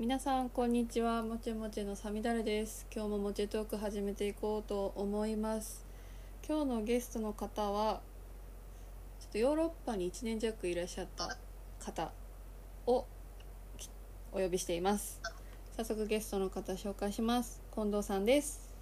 [0.00, 1.22] 皆さんこんにちは。
[1.22, 2.86] もちもちのさみだれです。
[2.90, 5.84] 今日ももちトーク始めていこうと思います。
[6.48, 8.00] 今日のゲストの方は
[9.20, 11.36] ちょっとヨーロッパに1年弱いらっしゃった
[11.84, 12.12] 方
[12.86, 13.04] を
[13.76, 13.90] き
[14.32, 15.20] お呼びしています。
[15.76, 17.60] 早速ゲストの方紹介します。
[17.74, 18.72] 近藤さんです。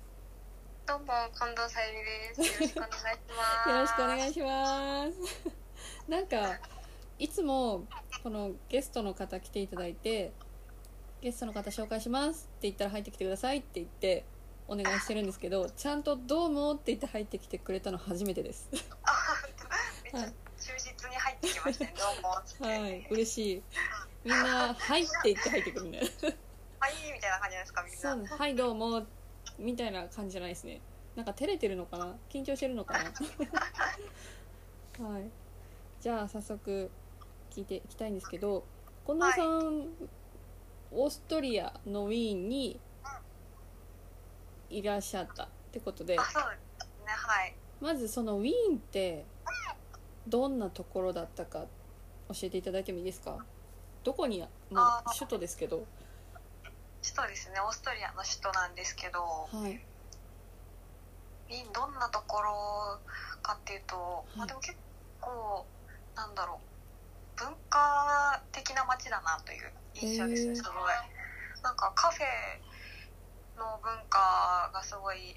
[0.86, 2.62] どうも近藤さゆりです。
[2.62, 3.00] よろしくお願いし
[3.34, 3.68] ます。
[3.68, 5.50] よろしくお願いします。
[6.08, 6.60] なんか
[7.18, 7.86] いつも
[8.22, 10.30] このゲストの方来ていただいて
[11.20, 14.24] ゲストの方紹介しますって言ったら入ってきてくださいって言って
[14.68, 18.68] お願いしてるんですけどちゃんと「どうも」って言って入ってきてくれたの初めてです。
[19.02, 19.12] あ
[20.04, 21.94] めっちゃ忠実に入ってきましたね。
[21.96, 22.64] どうもって。
[22.64, 23.06] はい。
[23.10, 23.62] 嬉しい。
[24.24, 25.98] みんな「はい」って言って入ってくるね。
[25.98, 27.98] はいみたいな感じですかみんな。
[28.00, 29.04] そうねはいどうも
[29.58, 30.80] みたいな感じじゃないですね。
[31.16, 32.14] なんか照れてるのかな？
[32.28, 33.10] 緊張してるのかな？
[35.08, 35.30] はい。
[36.00, 36.90] じゃあ早速
[37.50, 38.64] 聞いていきたいんですけど
[39.06, 39.88] 近藤さん、
[40.90, 42.80] オーストリアのウィーンに
[44.70, 46.18] いらっしゃったってことで。
[46.18, 47.12] あそうですね。
[47.12, 47.54] はい。
[47.80, 49.24] まずそのウィーンって
[50.26, 51.66] どんなところだったか
[52.28, 53.38] 教えていただいてもいいですか？
[54.04, 55.86] どこにまあ首都ですけど。
[57.02, 57.60] 首都ですね。
[57.60, 59.80] オーストリアの首都なんですけど、はい。
[61.50, 62.98] ウィーンどんなところ
[63.42, 64.76] かっていうと、まあいでも結
[65.20, 65.64] 構
[66.16, 66.58] なんだろう。
[67.38, 70.74] 文化的な街だなという印象ですねすごい。
[71.62, 72.26] なんかカフェ
[73.58, 75.34] の文化がすごい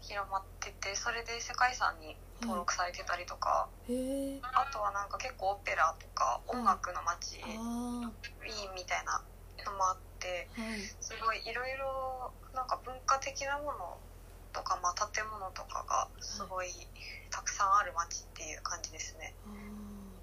[0.00, 9.20] 広まっててそれで世界遺産に登録されてたりとか、へえあとはなんか結構オペラとか音楽の街、あウィーンみたいな
[9.66, 10.80] のもあってあはい。
[10.80, 13.98] すごいいろいろなんか文化的なもの
[14.52, 16.68] とか、まあ、建物とかがすごい
[17.30, 19.34] たくさんある街っていう感じですね。
[19.44, 19.79] あー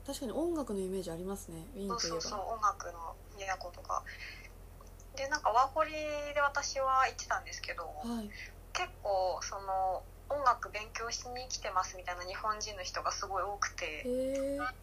[0.07, 1.67] 確かに音楽のイメージありますね。
[1.75, 1.99] ウィーンといえば。
[1.99, 4.03] そうそうそう音楽の都とか。
[5.17, 8.29] でなんかワーホリで私は行ってたんですけど、はい。
[8.71, 14.73] 結構その音楽勉強しに来てますみたいな日本人の人がすごい多くてへえあ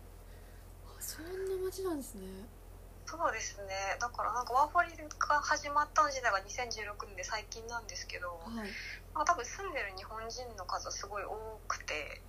[0.99, 2.23] そんな街なんですね
[3.07, 3.97] そうですね。
[4.01, 8.69] だからなんかワーホリが始まったの自体が2016年で最近なんですけどはい。
[9.15, 12.21] なんか多分住んでる日本人の数すごい多くて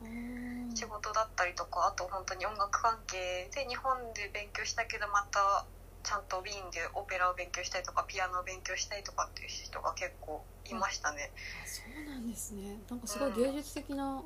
[0.75, 5.65] 仕事だったりとかあと本当に音楽関係で日本で勉強したけどまた
[6.03, 11.31] ちゃんとウィーンでオペラを勉強したりとかピアノを勉強したりとかっていう人が結構いましたね。
[11.63, 12.83] あそうなんですね。
[12.89, 14.21] なんかすごい芸術的な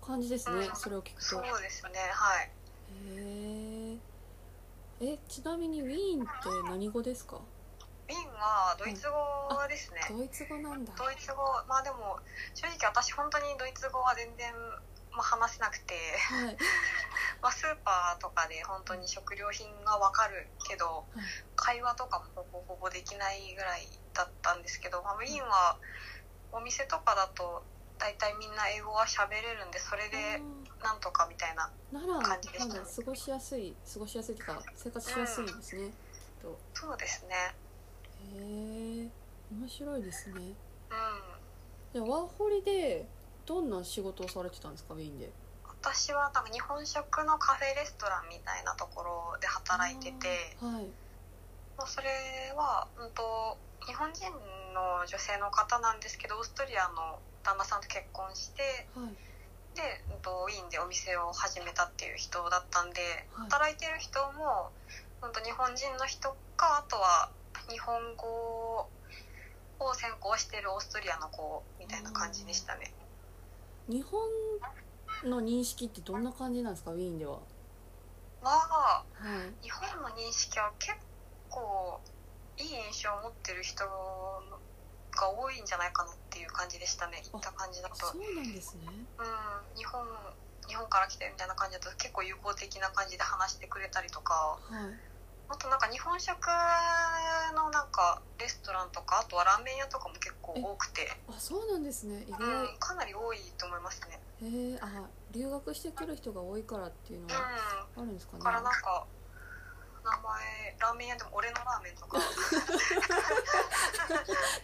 [0.00, 0.76] 感じですね、うん。
[0.76, 1.22] それを聞くと。
[1.22, 1.92] そうですね。
[2.10, 2.50] はい。
[2.90, 3.81] へえ
[5.02, 7.36] えちなみにウィーンって何語ですか？
[7.36, 10.00] ウィーンはドイツ語ですね。
[10.08, 10.92] ドイツ語なんだ。
[10.96, 11.42] ドイツ語。
[11.68, 12.18] まあでも
[12.54, 14.52] 正直私本当にドイツ語は全然、
[15.10, 15.94] まあ、話せなくて、
[16.30, 16.56] はい。
[17.42, 21.24] まあ、スーパーとかで本当に食料品が分かるけどはい。
[21.56, 25.78] 会話とかもほぼほぼできないぐらいだったんですけど、まあ、ウィーンは
[26.52, 27.64] お店とかだと
[27.98, 30.42] 大体みんな英語は喋れるんでそれで
[30.82, 31.70] なんとかみたいな
[32.22, 32.66] 感じでした。
[32.66, 35.90] ねなんだ過ごしやすい過ごしやすいっていうか生活しやすいんですね、
[36.42, 36.58] と。
[36.74, 37.54] そうですね。
[38.34, 39.08] へえ
[39.52, 40.34] 面白いですね。
[40.40, 40.54] うん。
[41.92, 43.06] じゃあワーホリで
[43.46, 45.30] どんな仕事をされてたんですかウィーンで？
[45.82, 50.86] 私はなんか日本食のカフェレストランみたいなところで働いててはい。
[51.76, 52.08] まあそれ
[52.56, 54.30] は、うん、と日本人
[54.74, 59.14] の女性の方なんですけどオーストリアの旦那さんと結婚してはい
[59.74, 63.00] で、ウィーンでお店を始めたっていう人だったんで、
[63.32, 63.50] はい。
[63.50, 64.70] 働いてる人も、
[65.22, 67.30] うん、と日本人の人かあとは
[67.70, 68.26] 日本語
[69.80, 72.92] を専攻してるオーストリアの子みたいな感じでしたね。
[73.88, 74.20] 日本
[75.30, 77.38] の認識ってどんな感じなんですかウィーンでは？
[78.42, 79.04] まあは
[79.62, 79.64] い。
[79.64, 80.94] 日本の認識は結
[81.48, 82.00] 構
[82.58, 83.84] いい印象を持ってる人
[85.12, 87.22] が多いんじゃないかなっていう感じでしたね。
[87.32, 87.96] 行った感じだと。
[87.96, 88.88] そうなんですね。
[89.18, 89.76] うん。
[89.76, 90.04] 日本
[90.68, 94.58] 日本から来てるみたいな感じだと結構友好的な感じで話してくれたりとか。
[94.62, 95.12] はい。
[95.48, 96.32] あとなんか日本食
[97.54, 102.24] のなんかレストランとかあとはラーメン屋とかも結構多くて、あそうなんですね。
[102.26, 102.40] 意外。
[102.40, 104.18] うん、かなり多いと思いますね。
[104.42, 107.32] へえあ留学してくる人が多いからっていうのうん。
[107.32, 108.38] はあるんですかね。
[108.38, 109.04] だからなんか
[110.04, 112.18] 名前ラーメン屋でも俺のラーメンとか。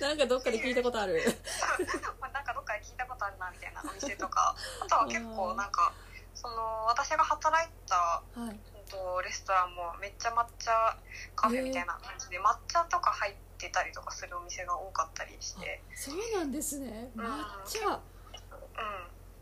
[0.00, 1.22] なんかどっかで聞いたことある。
[2.20, 4.56] まあなんかどっかで聞いたことあるなみたいなお店とか。
[4.82, 5.92] あとは結構なんか
[6.34, 8.60] その私が働いたはい。
[9.22, 10.96] レストランもめっちゃ抹茶
[11.36, 15.82] カフェみたいな感じで抹茶とか入ってたりとかするお店が多かったりして。
[15.94, 17.10] そうなんですね。
[17.14, 17.24] うん。
[17.24, 17.86] 抹茶。
[17.86, 18.00] うん。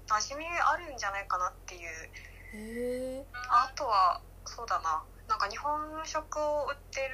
[0.08, 3.24] 馴染みあるんじゃないかなっていう。
[3.48, 5.02] あとはそうだな
[5.36, 7.12] なんか日本食を売ってる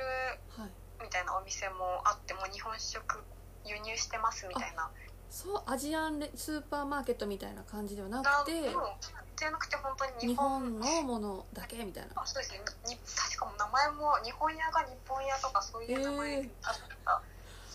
[0.55, 0.71] はい。
[1.03, 3.03] みたいなお店もあってもう日本食
[3.67, 4.87] 輸入してますみたいな。
[5.29, 8.71] そうアジアンレスーパーマーケットみたいな感じではなくて
[9.35, 12.11] じゃなくて本当に日日本本のものだけみたいな。
[12.15, 12.61] あそうですね。
[12.87, 17.23] に確かも名前も日本屋が日本屋とかそういう名前で確か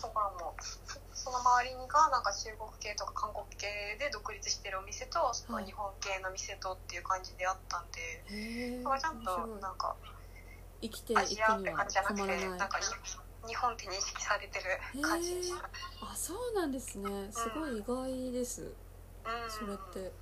[0.00, 3.66] だからもうそその周りにがなんか中国系とか韓国系
[4.00, 8.00] で独立してるお店とその日本系の店とっていう感じであったんで、
[8.32, 9.96] へえだからちゃんとなんか
[10.80, 12.84] 生きていくには困らないてなんかに
[13.48, 14.64] 日本って認識されてる
[15.02, 15.56] 感じでした、
[16.02, 17.28] あそうなんですね。
[17.30, 18.70] すごい意外です、うん。
[19.50, 20.12] それって。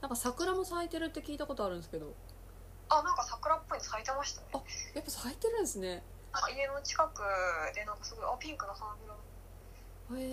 [0.00, 2.12] なんか桜も咲いてるって聞いたことあるんですけど。
[2.88, 4.46] あなんか桜っぽいの咲いてましたね。
[4.52, 4.58] あ
[4.94, 6.02] やっぱ咲いてるんですね。
[6.54, 7.22] 家の近く
[7.74, 9.14] でなんかすごいあピンクの花びら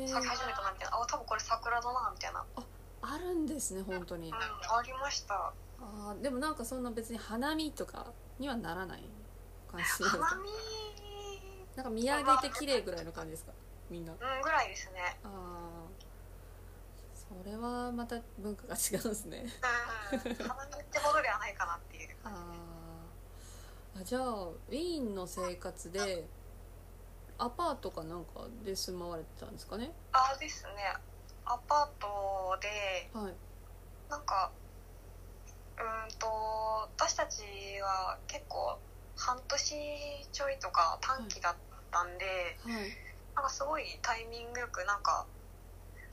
[0.08, 0.98] 咲き始めたなみたいな。
[0.98, 2.44] あ多分これ桜だなみたいな、
[3.02, 4.30] あるんですね本当に。
[4.30, 5.54] うん、ありました。
[5.80, 8.08] あーでもなんかそんな別に花見とか
[8.40, 9.04] にはならない？
[9.72, 10.18] 感じですか
[11.76, 13.52] なんか見上げて綺麗ぐらいの感じですか？
[13.90, 14.14] みんな。
[14.14, 15.18] あうんぐらいですね。
[15.24, 15.30] あ
[17.14, 19.46] それはまた文化が違うんですね。
[20.12, 22.16] うん花見ってほどではないかなっていう。
[22.24, 24.02] あー。
[24.02, 26.26] あじゃあウィーンの生活で
[27.38, 29.92] アパートかなんかで住まわれてたんですかね？
[30.12, 30.72] あですね。
[31.46, 33.34] アパートではい。
[34.10, 34.52] なんか
[35.78, 36.28] うーんと
[36.98, 37.44] 私たち
[37.82, 38.78] は結構
[39.20, 41.56] 半年ちょいとか短期だっ
[41.92, 42.26] たんで、
[42.64, 42.90] はい。
[43.36, 45.28] なんかすごいタイミングよくなんか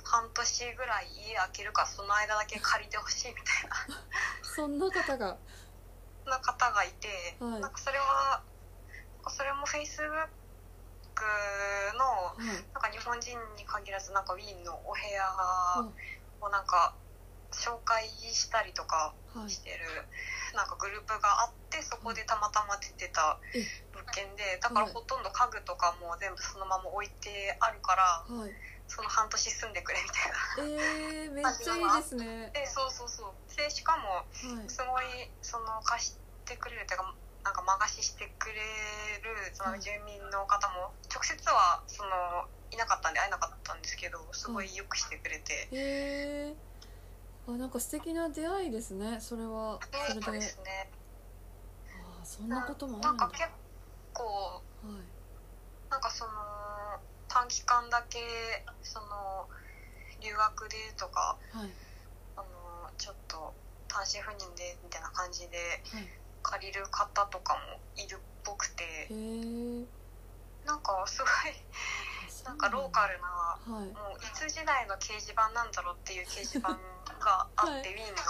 [0.03, 3.76] 半年ぐらい家開けるかその間だけ借りてほしいみたいな。
[4.43, 5.38] そんな方が。
[6.26, 7.61] な方がいて、はい。
[7.62, 8.43] なんかそれは
[9.29, 10.29] それもフェイスブッ
[11.14, 11.25] ク
[11.99, 12.47] のはい。
[12.75, 16.44] なんか日本人に限らずなんかウィーンのお部屋はい。
[16.44, 16.94] をなんか
[17.56, 19.50] 紹介したりとかはい。
[19.50, 19.85] してる
[20.55, 23.61] なんかグループがあってそこでたまたま出てたえ
[23.93, 28.53] 物件でだからほとんど家具とかも全部そのまま置いてあるからはい。
[28.87, 30.70] その半年住んでくれみたいな。
[30.70, 32.50] えー、 めっちゃいいですね。
[32.55, 33.35] でそうそうそう。
[33.56, 34.70] でしかもはい。
[34.70, 38.55] すごいその貸してくれるっていうかなんか間貸ししてくれ
[39.23, 46.55] るその住民の方も直接はそのいなかったんで会えなかったんですけどすごいよくしてくれて、へえ
[47.48, 49.78] あなんか素敵な出会いですねそれは。
[49.93, 50.38] でそれで。
[50.40, 50.90] ですね。
[51.94, 53.26] あーそんなこともあるんだ。
[53.26, 53.48] なんか結
[54.12, 54.60] 構は
[54.98, 55.90] い。
[55.90, 56.32] なんかその
[57.28, 58.19] 短期間だけ
[58.82, 59.06] その
[60.20, 61.70] 留学でとかはい。
[62.37, 62.46] あの
[62.98, 63.54] ちょっと
[63.88, 65.56] 単身赴任でみたいな感じで
[65.93, 66.08] はい。
[66.43, 69.08] 借りる方とかもいるっぽくて。
[70.66, 71.54] なんかすごい
[72.46, 73.90] なんかローカルなはい。
[73.90, 76.78] もういつ時代の掲示板なんだろうっていう掲示板が
[77.56, 77.94] あって、はい。
[77.94, 78.22] ウィーンの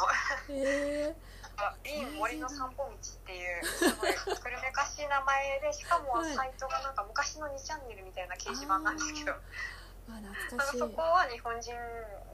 [0.48, 1.14] ウィー。
[1.14, 11.72] ン森の散歩道っていうすごい古めかしい名前でしかもはいサイトがなんか昔の2チャンネルみたいな掲示板なんですけどあ懐なんかそこは日本人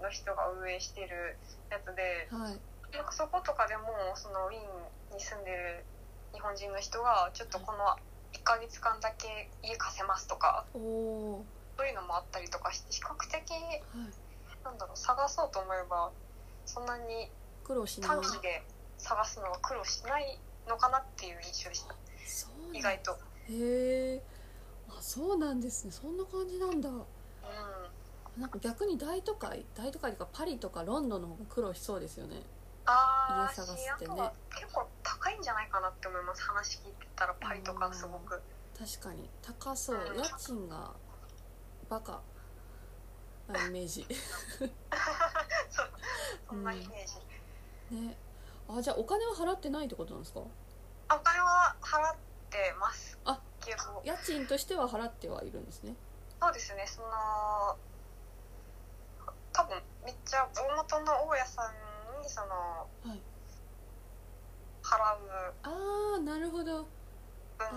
[0.02, 1.38] の人が運営してる
[1.70, 2.58] やつではい
[2.92, 5.84] なんかそことかでもそのウィーンに住んでる
[6.34, 7.96] 日本人の人がちょっとこの
[8.34, 10.66] 1ヶ月間だけ家貸せますとか
[11.82, 14.10] そういうのもあったりとかして比較的ーはい
[14.64, 16.12] なんだろう探そうと思えば
[16.64, 17.28] そんなに
[17.64, 18.10] 苦労しない。
[18.10, 18.62] 短期で
[18.98, 20.38] 探すのは苦労しない
[20.68, 21.96] のかなっていう印象でした。
[22.72, 23.18] 意外と。
[23.50, 24.22] へえ
[24.88, 25.90] あそうなんですね。
[25.90, 26.88] そんな感じなんだ。
[26.88, 27.02] うん。
[28.40, 29.66] なんか逆に大都会？
[29.74, 32.42] 大都会とかパリとかロンドンの方が苦労しそうですよね。
[32.86, 34.30] ああ家探すってね。
[34.54, 36.42] 結構高いんじゃないかなって思います。
[36.44, 38.40] 話聞いてたらパリとかすごく。
[38.78, 39.28] 確かに。
[39.42, 39.96] 高そう。
[39.96, 40.16] うん。
[40.16, 40.92] 家賃が
[41.92, 42.20] バカ。
[43.48, 44.06] なイメージ。
[44.58, 44.70] そう
[46.48, 48.16] そんなイメージ、ね。
[48.66, 50.40] あじゃあお金は払ってないってことなんですか？
[51.08, 52.16] あお金は払っ
[52.48, 54.00] てますあけど。
[54.04, 55.94] 家賃としては払ってはいるんですね。
[56.40, 56.86] そうですね。
[56.86, 57.76] その
[59.52, 63.20] 多分めっちゃ大元の大家さんにそのはい。
[64.82, 66.86] 払うああなるほど。
[67.58, 67.68] 分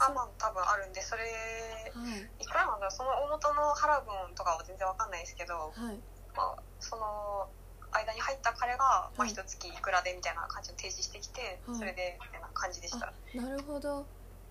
[0.00, 2.42] そあまあ多分あるんでそれはい。
[2.42, 6.00] いくらなんだろうその大元の払う分とかは全然わかんないですけど、はい。
[6.36, 7.48] まあ、その
[7.92, 11.78] 間に入った彼が、まあ、はい一月いくらでみたいな感じを提示してきて、はい。
[11.78, 13.12] それでみたいな感じでした。
[13.12, 14.06] あなるほど。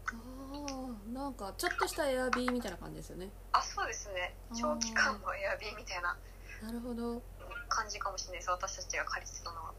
[0.10, 3.30] ああなんかちょっとしたエアビーみたいな感じですよね。
[3.54, 4.34] あそうですね。
[4.54, 6.18] 長期間のエアビーみたいな
[6.62, 7.22] なるほど。
[7.70, 8.50] 感じかもしれないです。
[8.52, 9.74] 私たちが借りてたのは。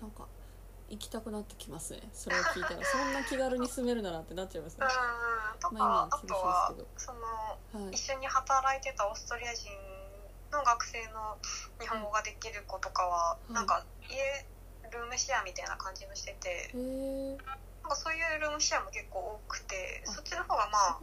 [0.00, 0.26] なんか
[0.92, 2.06] 行きたくなってきますね。
[2.12, 2.84] それを聞いたら。
[2.84, 4.84] そんな気軽に住めるならってなっちゃいますね。
[4.84, 7.20] うんとか、まああとはその
[7.84, 7.94] はい。
[7.94, 9.70] 一緒に働いてたオーストリア人
[10.52, 11.38] の学生の
[11.80, 13.52] 日本語ができる子とかは、い。
[13.54, 14.44] なんか家
[14.92, 20.98] ルームシェアみたいな感じのしててへえなんかかそういうルームシェアも結構多くてそっちの方がまあ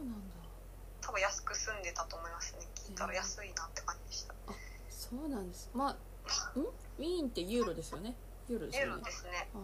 [1.00, 2.66] 多分安く住んでたと思いますね。
[2.74, 4.34] 聞いたら安いなって感じでした。
[4.90, 5.70] そうなんです。
[5.74, 6.62] まあん？
[6.62, 8.14] ウィーンってユーロですよね
[8.50, 8.86] ユーロですね。
[8.86, 9.48] ロですね。
[9.54, 9.58] あ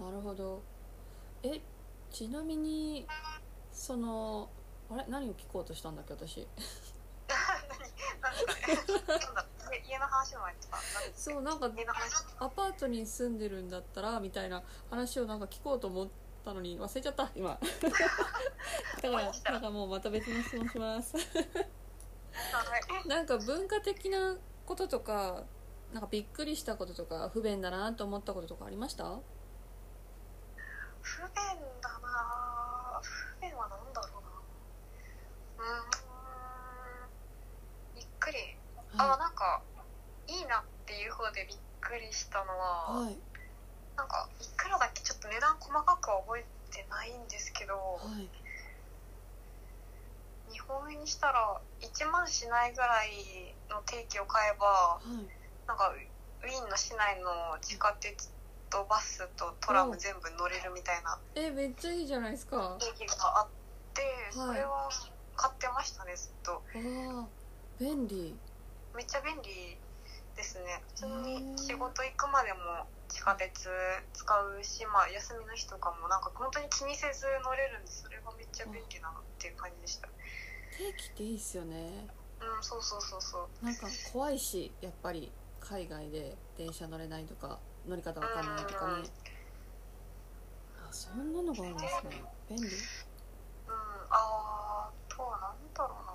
[0.00, 0.62] あなるほど。
[1.42, 1.60] え
[2.12, 3.04] ちなみに
[3.72, 4.48] その
[4.88, 5.04] あれ？
[5.08, 6.36] 何を聞こうとしたんだっけ私？
[6.38, 6.46] 家
[9.88, 11.08] 家の話の前とか何？
[11.10, 11.68] ですかそうなんか
[12.38, 16.08] アパートに住んでるんだったらみたいな話をなんか聞こうと思っ
[16.44, 17.58] たのに忘れちゃった今
[19.02, 21.22] だからなんかもうまた別の質問しますは
[23.04, 24.36] いなんか文化的な
[24.66, 25.42] こととか
[25.92, 29.04] なんかびっくりしたこととか不便だなと思ったこととかありました？
[31.02, 31.34] 不便
[31.82, 33.00] だな。
[33.00, 34.28] ぁ不便は何だろうな。
[35.64, 35.86] うー
[37.06, 37.96] ん。
[37.96, 38.38] びっくり。
[38.96, 39.62] あはなんか
[40.28, 43.18] いいなっていう方でびっくりしたのは、いはい。
[43.96, 48.30] なんかいくらだっけちょっと値段細かくは覚えてないんですけどはい。
[50.52, 55.41] 日本円にしたら1万しないぐらいの定期を買えばはい
[55.72, 58.28] なんかウィーンの市内の地下鉄
[58.68, 62.76] とバスとトラム全部乗れるみたいなえめっちゃいいじゃないですか。
[62.78, 63.48] 定期があっ
[63.94, 64.90] てそれは
[65.34, 66.60] 買ってましたねずっと。
[66.60, 67.26] ああ
[67.80, 68.36] 便利。
[68.94, 69.78] めっちゃ便利
[70.36, 70.84] ですね。
[70.92, 73.64] 普通に仕事行くまでも地下鉄
[74.12, 80.08] 使うし、まあ、休みの日とかもなんか本当に気にせず乗れるんでそれがめっちゃ便利だなっていう感じでした。
[80.76, 82.12] 定期っていいっすよね。
[82.44, 83.64] うんそうそうそうそう。
[83.64, 85.32] なんか怖いしやっぱり
[85.62, 89.08] 海外で電車乗れないとか乗り方わかんないとかね。
[90.76, 92.22] あそんなのがあるんですね。
[92.50, 92.64] 便利。
[92.64, 92.70] うん。
[94.10, 96.12] あーとはなんだろうな。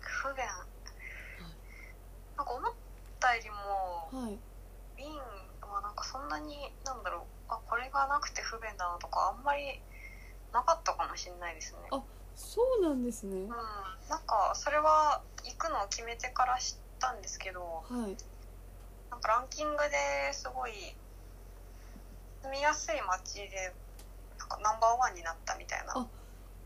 [0.00, 0.44] 不便。
[2.36, 2.72] なんか思っ
[3.20, 4.32] たよりもはい。
[4.32, 7.22] ウィーンはなんかそんなになんだろう。
[7.48, 9.80] あこれがなくて不便だなとかあんまり
[10.52, 11.78] なかったかもしれないですね。
[11.92, 12.02] あ
[12.34, 13.42] そうなんですね。
[13.42, 13.48] うん。
[13.48, 18.16] なんかそれは行くのを決めてから知ったんですけどはい。
[19.10, 20.72] なんかランキングですごい
[22.42, 23.74] 住みやすい街で
[24.38, 26.06] なんかナンバーワンになったみたいなあ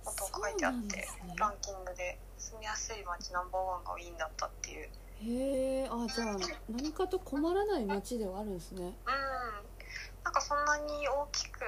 [0.04, 1.06] ことを書いてあってね。
[1.36, 4.88] ランキングで住みやすい街ナンバーワンがウィーンだったっていう。
[5.18, 6.36] へえあじゃあ
[6.68, 8.84] 何かと困らない街ではあるんですね。
[8.84, 8.92] うん。
[10.22, 11.60] なんかそんなに大きく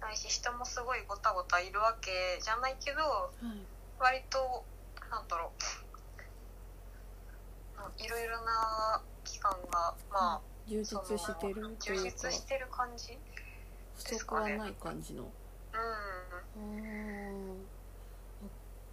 [0.00, 2.10] ないし人もすごいごたごたいるわけ
[2.42, 3.66] じゃないけどはい。
[3.98, 4.64] 割と
[5.10, 5.83] なんだろう
[7.98, 12.10] いろいろな機関がまあ充実してると充いうか。
[12.10, 13.18] 実してる感じ
[13.96, 15.24] 不足はない感じの。
[15.24, 15.26] う
[16.58, 17.66] ん。
[18.44, 18.48] あ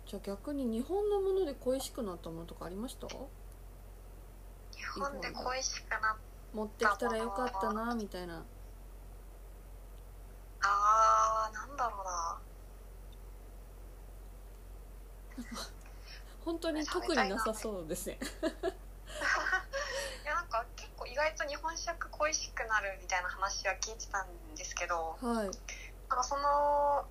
[0.08, 3.08] じゃあ逆に日本のもので恋しくなったものとかありました？
[3.08, 3.16] 日
[5.00, 6.18] 本で恋しくなっ
[6.54, 8.44] 持ってきたらよかったなみたいな。
[10.64, 12.40] あーなんだろうな。
[16.44, 18.20] 本当に特になさそうですね
[21.22, 24.26] 外と日本食恋しくなるみたいな話は聞いてたん
[24.58, 25.54] ですけどはい。
[26.10, 27.06] なんかその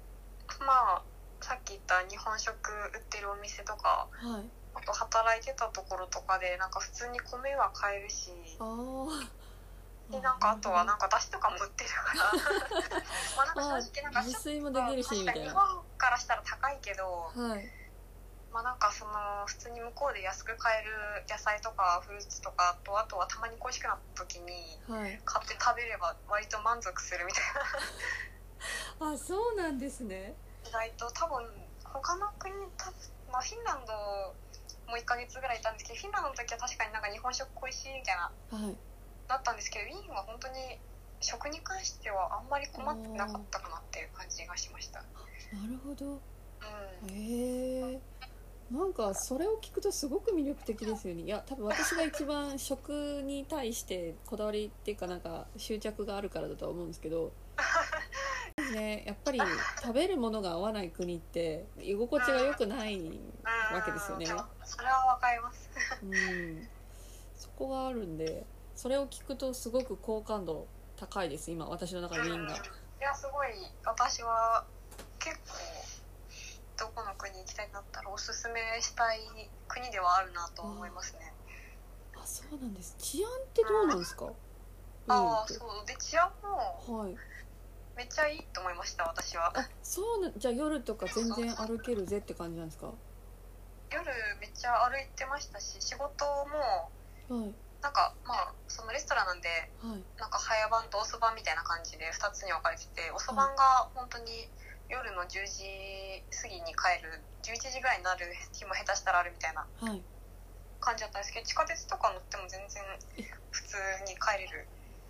[0.67, 1.03] まあ
[1.41, 4.51] さっき言った日本食売ってるお店とかはい。
[4.75, 8.31] あと働いてたところとかでなんか普通に米は買えるし
[10.11, 13.03] でなんかあとはなんかだしとかも売ってるから
[13.37, 17.80] まあなんかあ正直なんか確かに日本からしたら高いけどはい
[18.53, 20.91] まあなんかその普通に向こうで安く買える
[21.31, 24.53] 野菜とかフルーツとかとあとはたまに恋しくなった時に
[24.91, 25.19] はい。
[25.25, 27.43] 買って食べれば割と満足するみたい
[29.01, 29.15] な。
[29.15, 30.35] あそうなんですね。
[30.67, 31.47] 意外と多分
[31.85, 33.93] 他の国多分、まあ、フィンランド
[34.91, 38.35] も1ヶ月ぐらいいたんですけどフィンランドの時は確かになんか日本食恋しいみたいな
[38.67, 38.77] はい。
[39.29, 40.81] だったんですけどウィーンは本当に
[41.21, 45.01] 食に関してはあんまり困ってなかったかなっていう感じがしました。
[45.53, 46.07] なるほど。
[46.17, 47.11] うん。
[47.11, 48.01] へえ
[48.71, 51.23] なんかそれを聞くとすごく魅力的ですよね。
[51.23, 57.33] いや多分私が一番食に対してこだわりっていうかなんか執着があるからだとは思うんですけど。
[58.75, 59.41] ねやっぱり
[59.83, 63.01] 食べるものが合わない国って居心地が良くない
[63.73, 64.27] わけですよね。
[64.27, 65.71] うんそれはわかります
[66.03, 66.69] うん
[67.37, 68.45] そこがあるんで
[68.77, 72.59] それを聞くとすごく好感度高いです今私の中でウィーンがい
[73.01, 73.49] やすごい
[73.85, 74.65] 私は
[75.19, 75.90] 結構
[76.81, 79.21] どこの国行きたいんだったらおすすめしたい
[79.69, 81.33] 国ではあるなと思いますね。
[82.17, 82.97] あそうなんです。
[82.99, 84.27] 治安ってどうなんですか？
[85.09, 85.87] ああそう。
[85.87, 87.17] で治安もはい。
[87.97, 89.53] めっちゃいいと思いました私は。
[89.55, 92.87] あそうなじゃあ夜とか全然歩けるぜって感じなんですか？
[92.87, 92.93] は
[93.93, 94.05] 夜
[94.41, 96.25] めっちゃ歩いてましたし仕事
[97.29, 97.55] もい。
[97.83, 99.49] なんかまあそのレストランなんで
[99.83, 100.03] はい。
[100.19, 104.49] なんか早番と遅番みたいな感じで2つに分かれてて遅番が本当に
[104.91, 110.03] 夜の10時過ぎに帰る11時ぐらいになる日も下手したらあるみたいなはい。
[110.81, 112.83] 感じだったんですけど地下鉄とか乗っても全然
[113.51, 113.77] 普通
[114.09, 114.67] に帰れる。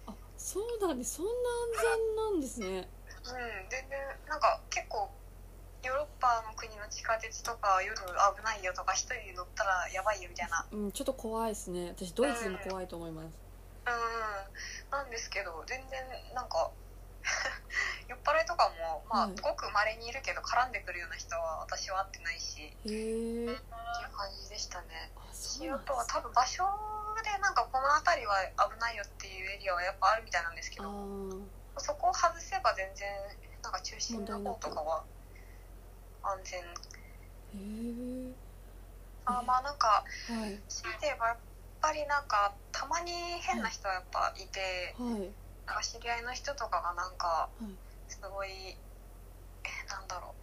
[0.06, 1.16] あそうなんです。
[1.16, 2.66] そんな安全なんですね。
[3.24, 3.70] うん。
[3.70, 5.08] 全然なんか結構
[5.84, 8.04] ヨーロッパの国の地下鉄とか夜危
[8.44, 10.66] ないよとか一人で乗ったらやばいよみたいな。
[10.72, 11.94] うんちょっと怖いですね。
[11.96, 13.26] 私ドイツでも怖いと思います。
[13.86, 14.90] うん。
[14.90, 16.02] なんですけど全然
[16.34, 16.70] なんか
[18.08, 19.36] 酔っ払いとかもまあ、はい。
[19.40, 23.56] ごく稀にいるけど絡んでくるような人は私は会ってないしへえっていう
[24.16, 25.10] 感じでしたね。
[25.16, 26.64] あとは多分場所
[27.22, 28.36] でなんかこの辺りは
[28.70, 31.46] 危ないよっていうエリアはやっぱあるみたいなんですけあどー。
[31.78, 33.08] そこを外せば全然
[33.62, 35.04] なんか中心の方とかは
[36.22, 36.60] 安全。
[36.60, 36.64] へ
[38.30, 38.34] え
[39.26, 40.58] あまあなんかはい。
[40.68, 41.38] 強いて言えばやっ
[41.80, 45.32] ぱりなんかたまに変な人はやっぱいて、はい
[45.70, 47.70] なんか知り合いの人とかがなんかはい
[48.10, 48.76] すごいえ
[49.88, 50.42] なんだろう。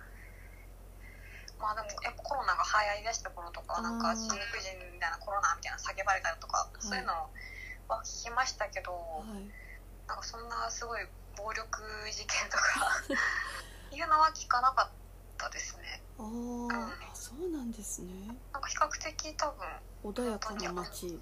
[1.59, 6.79] まあでもやっぱコロナが流行りだした頃とかはなんか中国人みたいなコロナみたいな叫ばれたりとか、い。
[6.79, 7.27] そういうの
[7.89, 9.43] は聞きましたけど、はい。
[10.07, 11.03] なんかそんなすごい
[11.35, 13.03] 暴力事件とか
[13.91, 14.89] いうのは聞かなかっ
[15.37, 16.01] たですね。
[16.19, 18.31] あーあそうなんですね。
[18.53, 19.67] なんか比較的多分
[20.13, 21.19] 穏やかな街。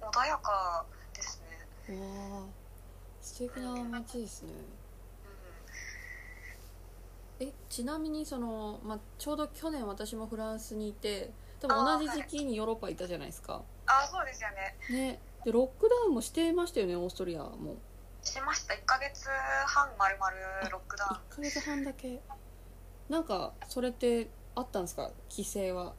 [0.00, 1.40] 穏やかです
[1.88, 2.00] ね。
[2.00, 2.63] わあ
[3.24, 4.52] 素敵な街ですね。
[4.52, 4.54] う
[7.42, 13.60] んえちなみにその、まあ、ちょうど去年私もフランスにいて多分同じ時期にヨーロッパいたじゃないですか。
[13.86, 14.76] あそうですよね。
[14.90, 15.18] ね。
[15.44, 17.74] でロックダウンもしてましたよねオーストリアも。
[18.22, 18.74] しました。
[18.74, 19.26] 1ヶ月
[19.66, 20.36] 半まるまる
[20.70, 21.10] ロックダウン。
[21.32, 22.20] 1ヶ月半だけ。
[23.08, 25.10] なんかそれってあったんですか？
[25.30, 25.94] 規制は。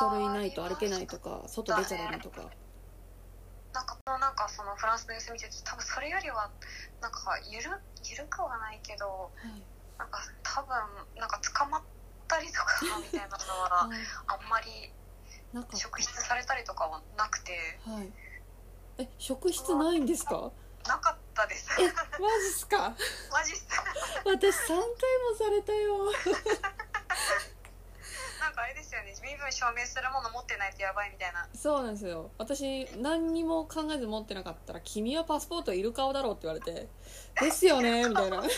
[0.00, 2.50] 書類ないと歩けないとか外出ちゃダメとか
[3.72, 6.50] なんかなんかそのフランスの様子見てて多分それよりは
[7.00, 7.70] なんかゆる
[8.04, 9.62] ゆるくはないけどはい。
[9.98, 10.70] なんか多分
[11.18, 11.82] なんか捕まっ
[12.28, 12.64] たりとか
[13.02, 13.28] みたい。
[13.28, 13.88] なのはあ
[14.34, 14.92] あんまり
[15.52, 17.52] なんか職質されたりとかはなくて。
[17.84, 18.12] はい。
[18.98, 20.50] え職質ないんですか？
[20.86, 21.68] なかったです。
[21.80, 21.84] え
[22.20, 22.94] マジっすか？
[23.30, 23.66] マジっす。
[24.24, 24.88] 私3回も
[25.38, 26.12] されたよ
[28.40, 29.14] なんかあれですよね。
[29.22, 31.48] 身分証明するもの持ってないとやばいみたいな。
[31.54, 32.30] そうなんですよ。
[32.38, 36.88] 私何にも考えず持ってなかったら「君はパスポートいる顔だろ」って言われて
[37.40, 38.42] 「ですよね」 みたいな。
[38.42, 38.54] 失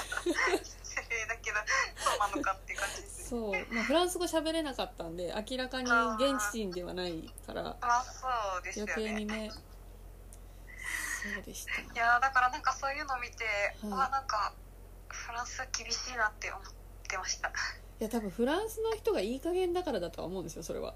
[1.09, 1.59] 礼だけど
[1.97, 3.25] そうなのかって感じですね。
[3.25, 5.91] そう、まあ、フランス語喋れなかったんで明らかに
[6.23, 8.27] 現地人ではないからまあそ
[8.59, 9.49] うですよ余計にね。
[9.49, 11.73] ねそうでした。
[11.73, 13.45] いやーだからなんかそういうのを見て、
[13.83, 13.93] はい。
[13.93, 14.55] あなんか
[15.09, 16.63] フランス厳しいなって思っ
[17.09, 17.53] てました
[18.01, 20.95] いや多分フランスの人がいい加減だからだとは思うんですよそれは。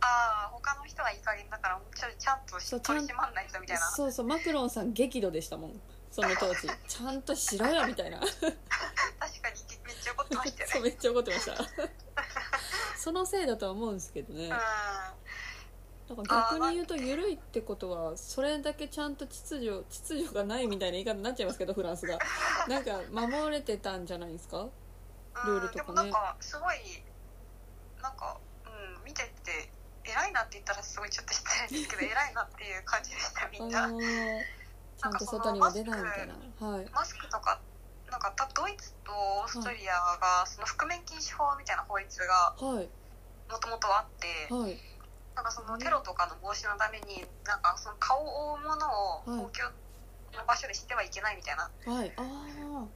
[0.00, 3.82] ああ他の人はいい加減だからちょちゃんとそう取り締まんないとみたいな。
[3.90, 5.80] そうそうマクロンさん激怒でしたもん。
[6.10, 6.66] その当時。
[6.88, 8.18] ちゃんとしろよみたいな。
[8.20, 8.56] 確かに
[9.84, 10.72] めっちゃ怒ってましたよね。
[10.72, 11.56] そうめっちゃ怒ってました。
[12.96, 14.44] そのせいだとは思うんですけどね。
[14.44, 14.48] うん。
[14.50, 14.62] だか
[16.34, 22.18] ら逆に言うと緩いってことはそれだけちゃんと秩序秩序がないみたいな言い方になっちゃいますけどフランスが。
[22.66, 24.66] なんか守れてたんじゃないですか？
[25.46, 26.76] ルールとかねうんでもなんかすごい
[28.02, 29.70] なんかうん見てて
[30.04, 34.44] 偉いなって言ったらすごいちょっと失礼ですけど 偉いなっていう感じでしたみあんなー
[34.96, 37.60] ちゃんと外には出ないみたいなはいマスクとか
[38.10, 42.90] なんかたドイツとオーストリアがその覆面禁止法みたいな法律がはい。
[43.48, 44.78] もともとあってはい。
[45.34, 49.44] なんかそのテロとかの防止のためになんかその顔を覆うものをはい。
[49.44, 49.70] 公共
[50.34, 51.70] の場所でしてはいけないみたいな。
[51.86, 52.12] はい。
[52.16, 52.88] あ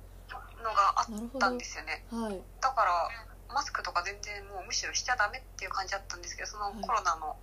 [0.64, 2.02] のがあったんですよね。
[2.10, 2.40] はい。
[2.60, 3.08] だから
[3.52, 7.36] マスクとか全然もうむしろしちゃダメっていう感じだったんですけどそのはいコロナの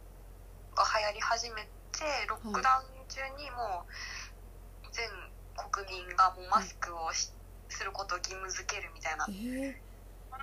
[0.75, 5.07] が流行り始めてロックダウン中にもう全
[5.55, 7.31] 国民がもうマスクをし
[7.69, 9.75] することを義務付けるみたいなえー、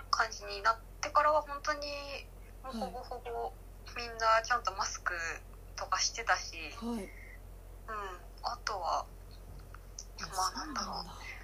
[0.08, 1.80] 感じになってからは本当に
[2.64, 3.52] もうほぼほぼ
[3.96, 5.12] みんなちゃんとマスク
[5.76, 7.04] とかしてたし、はい。
[7.04, 7.08] うん、
[8.42, 9.06] あとは
[10.20, 11.37] まあなんだろう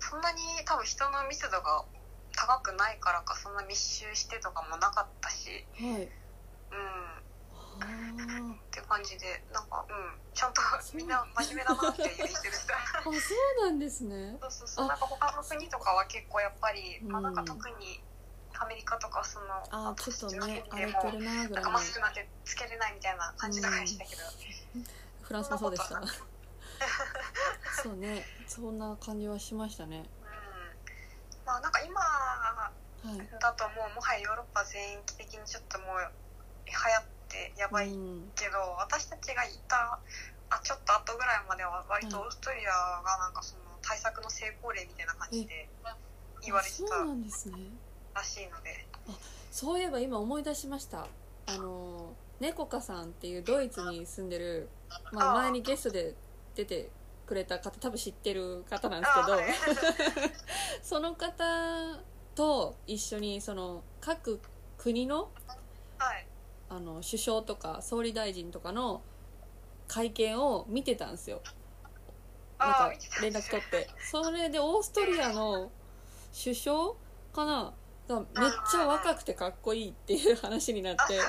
[0.00, 1.84] そんなに多分人の密度が
[2.32, 6.08] 高くないからかそんな密集してとかもなかったし、うはい。
[7.80, 10.60] うん、って感じでなんか、うん、ちゃんと
[10.94, 14.36] みんな真面目だなっていう印象でした あそうなんですね。
[14.40, 14.88] そうそうそう。
[14.88, 17.12] なんか他の国とかは結構やっぱり、うん。
[17.12, 18.02] まあ、なんか特に
[18.58, 21.54] アメリカとかそのあーちょっとね荒れてるなぐらいの。
[21.54, 24.22] なんかマスクなんてつけれないみたいな感じとかでしたけど、
[25.22, 26.02] フランスもそうでした
[27.82, 28.24] そうね。
[28.46, 30.04] そんな感じはしましたね。
[30.22, 32.72] うん、まあなんか今は
[33.14, 33.40] い。
[33.40, 35.98] だともうもはやヨーロッパ全域的にちょっともう
[36.66, 38.30] 流行っってやばいうん。
[38.34, 39.98] けど、私たちがいた
[40.50, 45.68] あちょっと後ぐらいまでは割とオーストリアがなんかその対策の成功例みたいな感じで
[46.42, 46.96] 言われてた
[48.20, 48.86] らしいので。
[49.52, 51.06] そういえば今思い出しました。
[51.46, 54.68] あの猫かさんっていうドイツに住んでる、
[55.12, 56.14] まあ、ああ前にゲストで
[56.54, 56.90] 出て
[57.26, 59.54] くれた方多分知ってる方なんですけどあはい。
[60.82, 61.44] その方
[62.34, 64.40] と一緒にその各
[64.76, 65.30] 国の
[65.98, 66.26] はい。
[66.68, 69.02] あの首相とか総理大臣とかの
[69.88, 71.42] 会見を見てたんですよ。
[72.58, 73.88] なんあか連絡取って。
[74.10, 75.70] それでオーストリアの
[76.32, 76.92] 首相
[77.32, 77.72] かな？
[78.08, 78.26] がめっ
[78.70, 81.16] ちゃ若くてかっこいいっていう話になって。
[81.16, 81.26] なん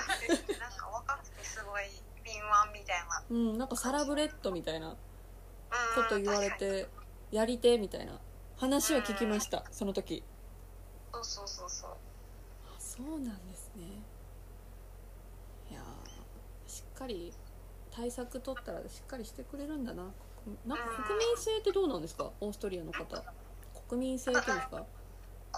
[0.71, 1.83] か若くてすごい
[2.23, 3.23] 敏腕みたいな。
[3.29, 4.89] うんなんかサラブレッドみたいな。
[4.89, 4.97] うん
[5.95, 6.87] こと言われて
[7.31, 8.19] やりてみたいな。
[8.57, 10.23] 話は聞きましたその時。
[11.11, 11.89] そうそうそうそう。
[11.91, 11.95] あ
[12.77, 13.83] そうなんですね。
[15.71, 17.33] いやーしっかり
[17.89, 20.03] 対策取ったらしっかりしてくれるんだな。
[20.43, 22.29] 国なんか国民性ってどうなんですか？
[22.39, 23.05] オーストリアの方。
[23.89, 24.75] 国民性っていうんですか。
[24.77, 24.85] は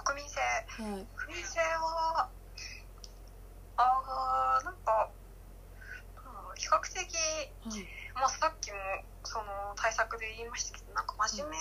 [0.06, 0.40] 国民性。
[0.40, 1.06] い。
[1.16, 2.30] 国民性は
[3.76, 5.23] あーなんかうん
[6.56, 7.00] 比較的
[7.66, 7.88] はい。
[8.16, 8.78] まあさっきも
[9.24, 11.58] その対策で言いましたけどなんか真面目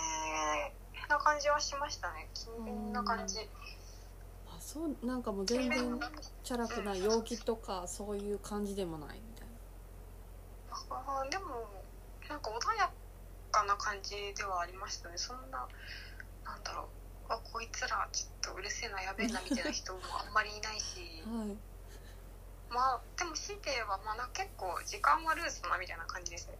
[1.08, 2.28] な感じはしましたね。
[2.34, 3.38] 勤勉な感じ。
[4.46, 6.00] あそうなんかもう全然
[6.42, 9.48] チャラくない陽気とかそういう感じでもないみたい
[10.90, 11.44] あーでも
[12.28, 12.92] なんか穏や
[13.50, 15.16] かな感じではありましたね。
[15.16, 15.68] そんな
[16.44, 16.84] なんだろ
[17.28, 17.32] う。
[17.32, 21.22] あこいつらちょっとうるせえなやべえなみたいな人もあんまりいないし。
[21.26, 21.71] なはい
[22.72, 26.56] まあでも強いて言えばまあなんか結構時間はルーズなみたいな感じですね。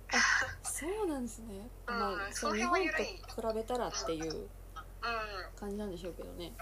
[0.63, 4.49] そうなんですね、 うんまあその日本と比べたらっていううん。
[5.59, 6.53] 感じなんでしょうけどね。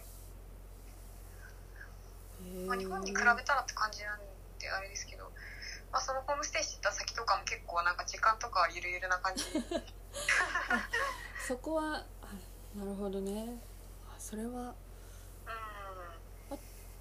[2.42, 4.20] へまあ、日本に比べたらって感じなん
[4.58, 5.30] であれですけど、
[5.92, 9.44] まあ、そのホームステイしてた先とかも結構なんか時間とかはゆるゆるな感じ。
[11.46, 13.60] そこはあなるほどね。
[14.08, 14.74] あそれはうん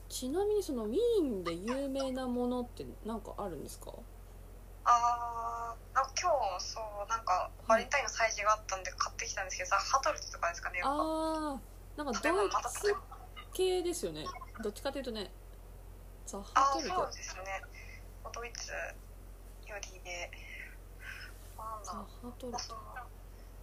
[0.09, 3.93] ちなみにそのウィーンで有名なものって何かあるんですか？
[4.85, 10.93] あーなんか今日そうなんかバレンタインの催事があったんで買ってきたんですけどさハトルテとかですかねやっぱ。
[10.95, 10.97] あ
[11.53, 12.95] あなんかドイツ
[13.53, 14.25] 系ですよね。
[14.63, 15.29] どっちかというとね
[16.25, 17.43] ザ・あハトルテーそうですね。
[18.33, 18.71] ドイツ
[19.69, 20.31] よりで。
[21.57, 22.05] なんザ・だハ
[22.39, 22.79] トルテまあその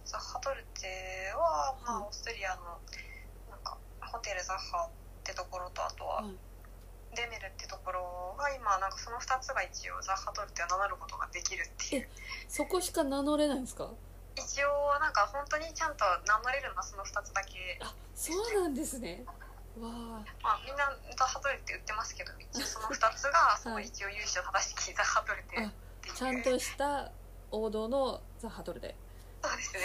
[0.05, 0.87] ザ・ハトルテ
[1.35, 2.07] は、まあ、はい。
[2.07, 2.79] オーストリアの
[3.49, 4.87] なんかホテルザッハ
[5.27, 6.31] ってところとあとははい
[7.15, 12.07] デメルってところが今なんかその2つが一応ザ・ハトルテを名乗ることができるっていう。
[12.47, 13.89] そこしか名乗れないんですか？
[14.35, 17.79] 一応なんか本当にちゃんと名乗れるのはその2つだけ。
[17.81, 19.23] あそうなんですね。
[19.81, 19.91] わあ。
[20.43, 26.09] まあみんなザ・ハトルテ売ってますけど一応その2つがその一応優勝正しきザ・ハトルテって。
[26.09, 27.11] いうちゃんとした
[27.49, 28.93] 王道のザ・ハトルテ
[29.41, 29.79] そうですね。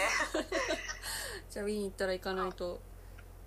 [1.49, 2.79] じゃあウィーン行ったら行かないと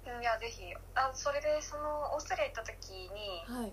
[0.06, 0.62] いやぜひ。
[0.94, 3.72] あそれでそのオーストリア行った時にはい。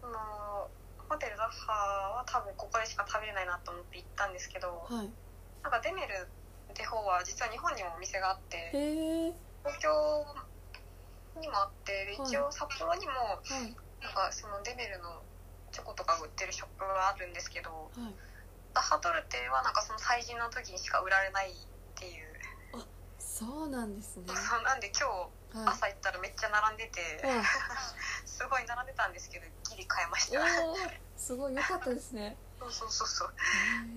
[0.00, 0.68] その
[1.08, 1.72] ホテルザッハ
[2.20, 5.10] は多分ここでしか食べれないなと思って行ったんですけどはい。
[5.62, 6.28] なんかデメル
[6.70, 8.70] って方は実は日本にもお店があって
[9.64, 9.90] 東京
[11.40, 13.74] にもあってで一応札幌にもはい。
[14.00, 15.20] なんかそのデメルの
[15.72, 18.14] チョコとか売ってるショップがあるんですけどはい。
[18.74, 21.54] ザハトルテはなんかその祭事の時にしか売られないっ
[21.98, 22.30] ていう。
[23.18, 24.24] そうなんですね。
[24.28, 27.42] そうなんで今日はい朝行ったらめっちゃ並んでてわ
[28.26, 30.48] すごい並んでたんですけどギリ買えましあた
[31.16, 32.36] すごい良かったですね。
[32.60, 33.34] そうそうそうそう。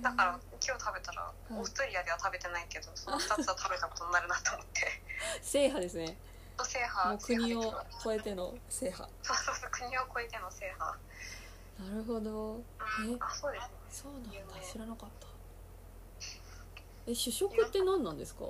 [0.01, 1.53] だから今日食べたらい。
[1.53, 5.01] オーストリアでは食べてないけどその2つは食べたことになるなと思って。
[5.41, 6.17] 制覇ですね。
[6.63, 9.09] 制も覇う国を超えての制覇。
[9.21, 10.99] そうそうそう国を越えての制覇。
[11.79, 12.55] なるほど。
[12.55, 12.63] うん。
[13.13, 13.69] えあそうですね。
[13.91, 14.29] そうなんだ。
[14.33, 14.61] 有名。
[14.71, 15.27] 知らなかった。
[17.07, 18.45] え主食って何なんですか？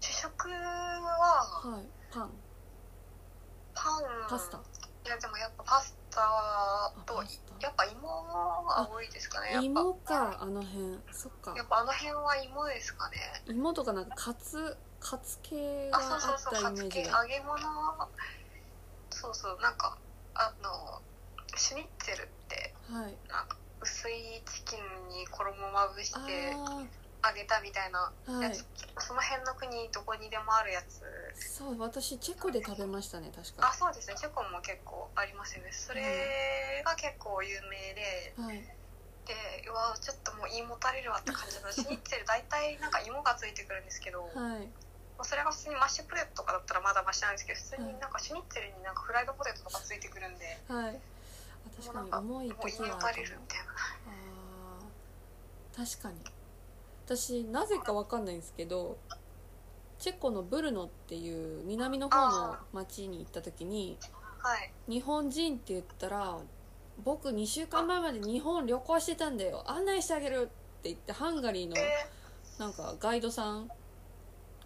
[0.00, 2.30] 主食ははいパン。
[3.74, 4.02] パン。
[4.28, 4.58] パスタ。
[4.58, 7.22] いやでもやっぱパスタあと
[7.60, 9.66] やっぱ芋が多いですかねやっぱ。
[9.66, 10.98] 芋かあの辺。
[11.12, 11.54] そっか。
[11.56, 13.16] やっぱあの辺は芋ですかね。
[13.48, 16.20] 芋とかなんかカツカツ系あがあっ
[16.52, 17.22] たイメージが。
[17.22, 17.58] 揚げ物。
[19.10, 19.96] そうそうなんか
[20.34, 21.00] あの
[21.56, 23.16] シュニッツェルってはい。
[23.28, 26.56] なんか薄いチキンに衣まぶして
[27.26, 28.42] あ揚げたみたいなあはい。
[28.48, 28.64] やつ、
[28.98, 31.02] その辺の国どこにでもあるやつ。
[31.34, 33.68] そう私チェコで食べましたね確か。
[33.68, 34.14] あそうですね。
[34.16, 35.72] チェコも結構ありますよね。
[35.72, 38.62] それが結構有名ではい。
[39.26, 39.34] で
[39.66, 44.70] うわちょっともう胃もたれるわって感じのシュニッツェル大体なんか芋がついてくるんですけど、はい。
[45.18, 51.00] まあそれが普通にマッシュポテトとかだったらまだマシなんですけど普通になんかシュニッツェルになんかフライドポテトとかついてくるんではい。
[51.82, 53.74] 確かに重いもう時はあ胃に打たれるみたいな。
[53.74, 55.90] あー。
[55.90, 56.22] 確かに
[57.06, 58.98] 私なぜかわかんないんですけど
[59.98, 63.96] チェコのブルノっていう南の方の町に行った時に
[64.46, 64.70] はい。
[64.88, 66.38] 日本人って言ったら
[67.04, 69.64] 僕2週間前まで日本旅行してたんだよ。
[69.66, 70.50] 案内してあげるって
[70.84, 72.06] 言ってハンガリーのえ
[72.58, 73.68] なんかガイドさん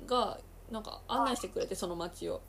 [0.07, 0.39] が
[0.71, 2.43] なんか案内してくれてその町を。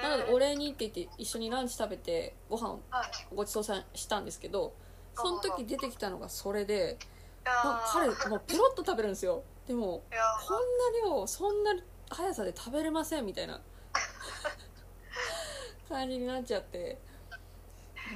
[0.00, 3.34] ー、なのでお礼にって言って一緒にランチ食べてご飯はい。
[3.34, 4.72] ごちそうさんしたんですけど
[5.14, 6.98] その時出てきたのがそれで
[7.44, 9.42] 彼もうペロッと食べるんですよ。
[9.66, 10.02] でも
[10.46, 11.72] こんな量そんな
[12.10, 13.60] 速さで食べれませんみたいな。
[15.88, 16.98] 感じになっちゃって。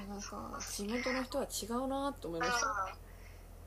[0.09, 2.67] なんか地元の人は違うなって思いました。
[2.67, 2.93] は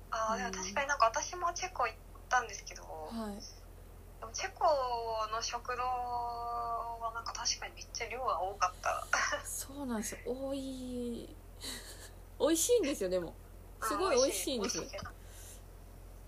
[0.10, 1.96] ああでも確かになんか私もチェコ行っ
[2.30, 3.16] たんですけど、い。
[4.20, 4.66] でもチェコ
[5.32, 9.08] の食堂はなんか確かにめっちゃ量が多かった。
[9.46, 10.20] そうなんですよ。
[10.26, 11.36] 多い。
[12.40, 13.34] 美味しいんですよでも。
[13.82, 14.78] すごい美味しいんです。
[14.78, 15.17] よ美味けど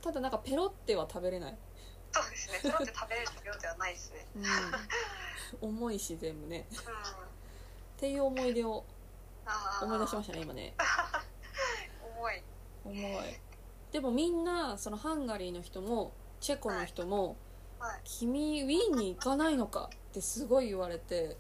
[0.02, 1.58] ただなんかペロっては食べれない、
[2.12, 2.60] そうですね。
[2.62, 4.26] プロって食べれる量ではないですね。
[5.62, 6.68] うん、 重いし全部ね。
[6.72, 6.78] うん。
[6.78, 6.78] っ
[7.98, 8.86] ていう思い出を
[9.82, 10.74] 思い出しましたね今ね。
[12.18, 12.44] 重い。
[12.86, 13.40] 重い。
[13.92, 17.36] でもみんなそのハンガリーの人もチェコの人も
[17.80, 21.38] はい「君ウィーンに行かないのか?」ってすごい言われて。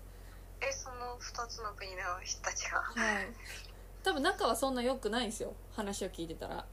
[0.61, 2.79] えその2つの国の人たちが。
[2.81, 3.27] はい。
[4.03, 6.65] 多分仲はそんな良くないんですよ話を聞いてたら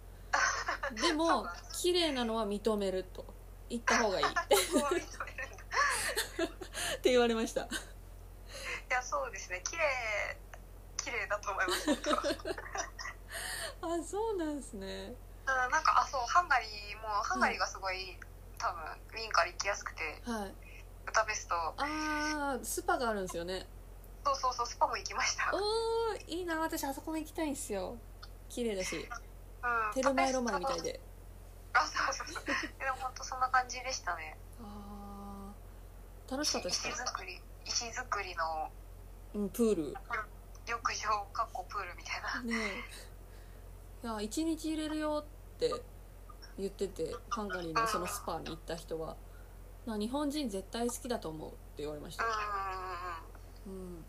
[0.95, 1.47] でも
[1.81, 3.25] 綺麗なのは認めると。
[3.69, 4.29] 言った方がいいっ
[4.71, 5.17] そこは認めるんだ
[7.03, 7.63] て言われました。
[7.63, 7.69] い
[8.91, 9.61] やそうですね。
[9.65, 10.37] 綺麗
[10.97, 11.91] 綺麗だと思います
[13.83, 15.15] あそうなんですね。
[15.47, 18.19] うんなんかあそうハンガリーもハンガリーがすごい、
[18.59, 20.55] 多分ウィーンから行きやすくてはい。
[21.05, 21.55] ブダペスト。
[21.55, 23.67] あースパがあるんですよね。
[24.25, 25.51] そうそうそうスパも行きました。
[25.55, 26.59] おーいいな。
[26.59, 27.97] 私あそこも行きたいんですよ。
[28.49, 29.09] 綺麗だし
[29.67, 29.95] うん。
[29.95, 31.01] テルマエロマエみたいで。
[31.73, 32.45] あそうそうそう。
[32.47, 32.53] で
[32.91, 34.37] も本当そんな感じでしたね。
[34.63, 36.33] あー。
[36.33, 38.71] 楽しかったです石か造り石造りの。
[39.35, 39.95] うんプール。
[40.67, 42.43] 浴場かっこプールみたいな。
[42.43, 42.55] ね。
[44.03, 45.73] えいや一日入れるよって
[46.59, 49.17] 言っててハンガリーのそのスパに行った人は。
[49.87, 52.25] な日本人絶対好きだと思うって言われました。
[53.67, 54.05] うん。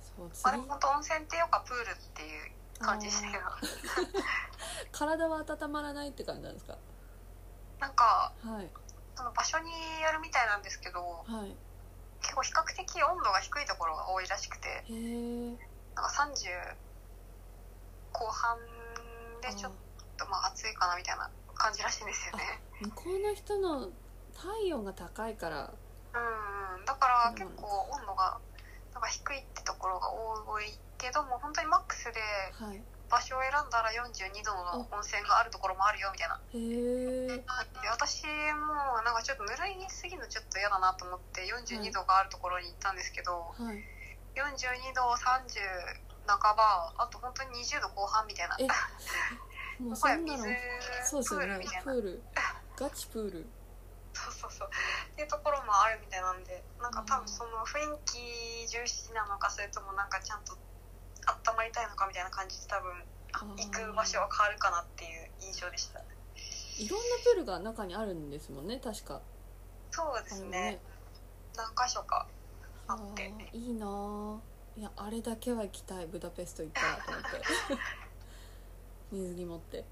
[0.00, 3.58] そうあれ次本当温泉ってよかプールっていう感じでしたけどあ
[4.92, 6.76] 体は温まらないって感じなんですか？
[7.80, 8.70] なんかはい。
[9.16, 9.70] その場所に
[10.02, 11.56] よるみたいなんですけどはい。
[12.22, 14.84] 結構比較的温度が低いところが多いらしくて
[15.94, 16.76] なんか30
[18.12, 18.58] 後半
[19.42, 19.72] でちょっ
[20.16, 22.62] とまあ暑いかなみたいな感じらしいんですよね。
[22.80, 23.88] 向こうの人の
[24.34, 25.70] 体温が高いから。
[26.14, 26.84] うん。
[26.84, 28.38] だから結構温度が
[28.96, 32.16] なんか低いってところが多いけども本当にマックスで
[32.56, 32.80] はい。
[33.06, 36.40] 場所を選んだら42度の温泉があるところもあるよみたいな。
[36.42, 37.38] へえ。
[37.38, 37.44] で
[37.92, 43.78] 私もなんかちょっとぬるいすぎるのちょっと嫌だなと思って42度があるところに行ったんですけど、はい。
[44.34, 45.62] 42度30
[46.26, 48.56] 半ばあと本当に20度後半みたいな。
[48.58, 48.66] え
[49.78, 50.42] もうこそんなの
[51.04, 51.82] そうですよねプールみたいな。
[51.84, 52.22] プール。
[52.74, 53.46] ガチプール
[54.16, 54.68] そうそうそう。
[54.68, 60.56] っていうところもあるみたいなんでなんか多分その雰囲気重視なのかそれともなんかちゃんと
[61.52, 62.96] 温まりたいのかみたいな感じで多分
[63.56, 66.00] 行く場所は変わるかなっていう印象でした。
[66.00, 69.20] いろんなプールが中にあるんですもんね確か。
[69.90, 70.78] そうですあれね。
[71.56, 72.26] 何箇所か
[72.88, 73.32] あって。
[73.52, 74.38] いいなぁ
[74.78, 76.06] いやあれだけは行きたい。
[76.06, 77.40] ブダペスト行ったらと思って。
[79.12, 79.78] 水着持って。
[79.78, 79.82] い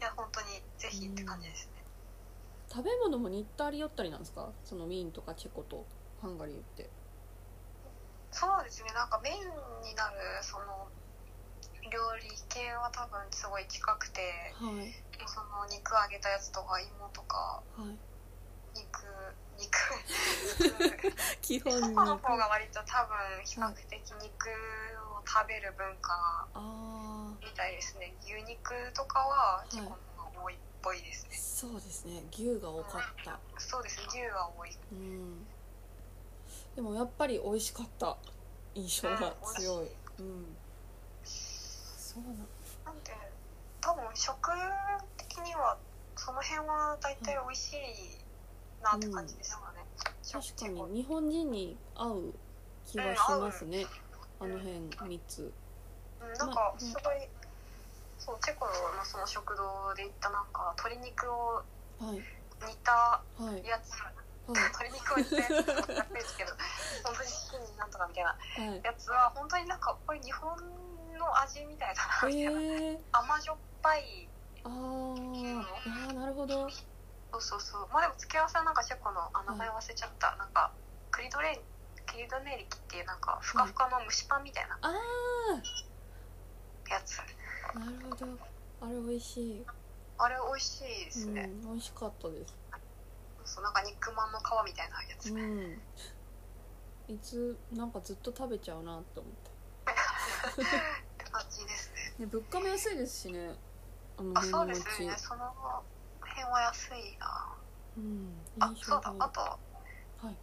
[0.00, 1.66] や本当にぜひって感じです。
[1.66, 1.73] ね
[2.74, 4.50] 食べ物も似ったり寄ったりなんですか？
[4.64, 5.86] そのウィーンとかチェコと
[6.20, 6.90] ハンガリーって。
[8.32, 8.90] そうですね。
[8.92, 9.38] なんかメイン
[9.82, 10.88] になるその
[11.92, 14.20] 料理系は多分すごい近くて
[14.58, 14.92] はい。
[15.28, 17.96] その肉揚げたやつとか芋とかはい。
[18.74, 19.06] 肉
[19.56, 19.78] 肉
[20.82, 21.14] 肉。
[21.40, 24.50] 基本にチェコの方が割と多分比較的肉
[25.14, 28.16] を食べる文化あみたいですね。
[28.22, 29.96] 牛肉とかはチェコの
[30.84, 32.22] ぽいですね、ーそうですね。
[32.30, 33.40] 牛が多かった。
[33.58, 34.06] そうですね。
[34.08, 34.70] 牛は多い。
[34.92, 35.46] うん。
[36.76, 38.18] でもやっぱり美味しかった。
[38.74, 39.88] 印象が強い。
[40.18, 40.56] うん。
[41.24, 42.28] そうな
[42.84, 43.12] なんで
[43.80, 44.50] 多分食
[45.16, 45.76] 的には
[46.16, 47.78] その辺は大体美味しい
[48.82, 49.84] なって感じですかね、
[50.30, 52.34] 確かに日本人に合う
[52.86, 53.86] 気はしますね。
[54.38, 55.52] あの辺3つ。
[56.20, 57.28] うん、なんかすごい、
[58.24, 58.64] そうチェコ
[58.96, 61.60] のその食堂で行ったなんか鶏肉を
[62.00, 62.24] はい。
[62.64, 62.92] 煮た
[63.36, 63.64] はい。
[63.66, 63.92] やつ。
[64.00, 64.14] はい。
[64.48, 66.52] 鶏肉を煮たやつやってるんですけど
[67.04, 68.82] 本当にチキンなんとかみたいなはい。
[68.82, 74.28] やつは本当になんかこれ日本のの味みたいだなみたいな、へえ 甘じょっぱい
[74.64, 75.60] あー。
[75.60, 76.68] あーなるほど。
[76.68, 77.88] そうそうそう。
[77.92, 80.72] まあでも付け合わせはなんかチェコのあ名前忘れちゃった、なんか
[81.10, 81.54] クリドレ
[82.06, 84.88] クリドネリキっていうなんかふかふかの蒸しパンみたいなあ
[86.90, 87.24] やつ、あ
[87.78, 88.26] なるほど。
[88.80, 89.64] あれ美味しい。
[90.18, 92.54] あれ美味しいですね、うん、美味しかったです。
[93.44, 95.78] そうなんか肉まんの皮みたいなやつ、うん。
[97.08, 99.50] いつなんかずっと食べちゃうなって思って
[100.62, 100.66] っ
[101.18, 102.26] て感じですね。
[102.26, 103.54] ね物価も安いですしね。
[104.16, 105.06] あのあそうですち。
[105.06, 105.52] ねその
[106.20, 107.56] 辺は安いな。
[107.96, 109.12] うんあそうだ。
[109.12, 109.58] があとは
[110.30, 110.36] い。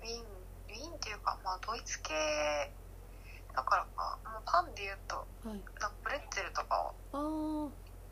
[0.00, 2.72] ウィーンウィーンっていうかまあドイツ系
[3.54, 5.48] だからかもうパンで言うとはい。
[5.48, 6.94] なんかプレッツェルとかを。
[7.12, 7.70] あー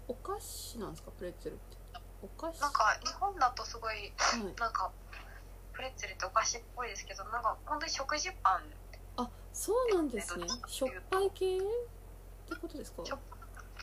[0.09, 1.77] お菓子なんですかプレッツェルって。
[2.23, 2.61] お菓子。
[2.61, 4.43] なんか日本だとすごいはい。
[4.61, 4.91] なんか
[5.73, 8.63] プレッツェルってお菓子っぽいですけどなんか本当に食事パン。
[9.17, 10.47] あそうなんですね。
[10.67, 13.03] しょっぱい系ってことですか？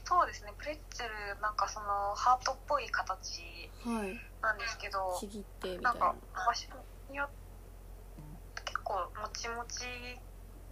[0.07, 0.53] そうですね。
[0.57, 3.41] プレッツェルなんかそのハートっぽい形
[3.85, 4.19] はい。
[4.41, 5.93] なんですけどちぎってみたな。
[5.93, 6.67] いんかな場所
[7.09, 7.29] によっ
[8.55, 9.81] て結構もちもち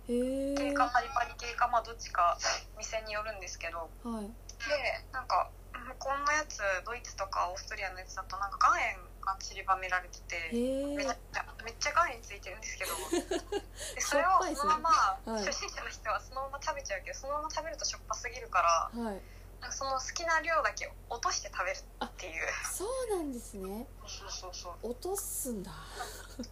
[0.07, 2.37] 系かパリパリ系かまあどっちか
[2.77, 3.89] 店によるんですけど。
[4.03, 4.27] はい。
[4.63, 12.91] でなんか向こうのやつドイツとかオーストリアのやつだとなんか岩塩が散りばめられててめっちゃめっちゃ岩塩ついてるんですけど。
[13.95, 15.45] でそれをそのまま、はい。
[15.45, 18.61] 初心者の人はそのまま食べちゃうけどそのまま食べるとしょっぱすぎるか
[18.93, 19.21] らはい。
[19.59, 22.43] なんかその好きな量だけ落として食べるっていう。
[22.71, 23.87] そうなんですね。
[24.05, 25.71] そうそうそう落とすんだ。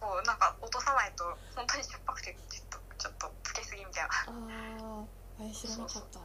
[0.00, 2.36] こうなんか落とさないと本当にしょっぱくて
[2.98, 4.10] ちょっとつけすぎみたいな。
[4.10, 6.20] あーあれ知らなかった。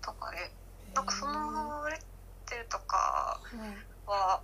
[0.00, 0.96] とかでへー。
[0.96, 1.98] なんかその売れ
[2.46, 3.76] てるとかはい。
[4.06, 4.40] は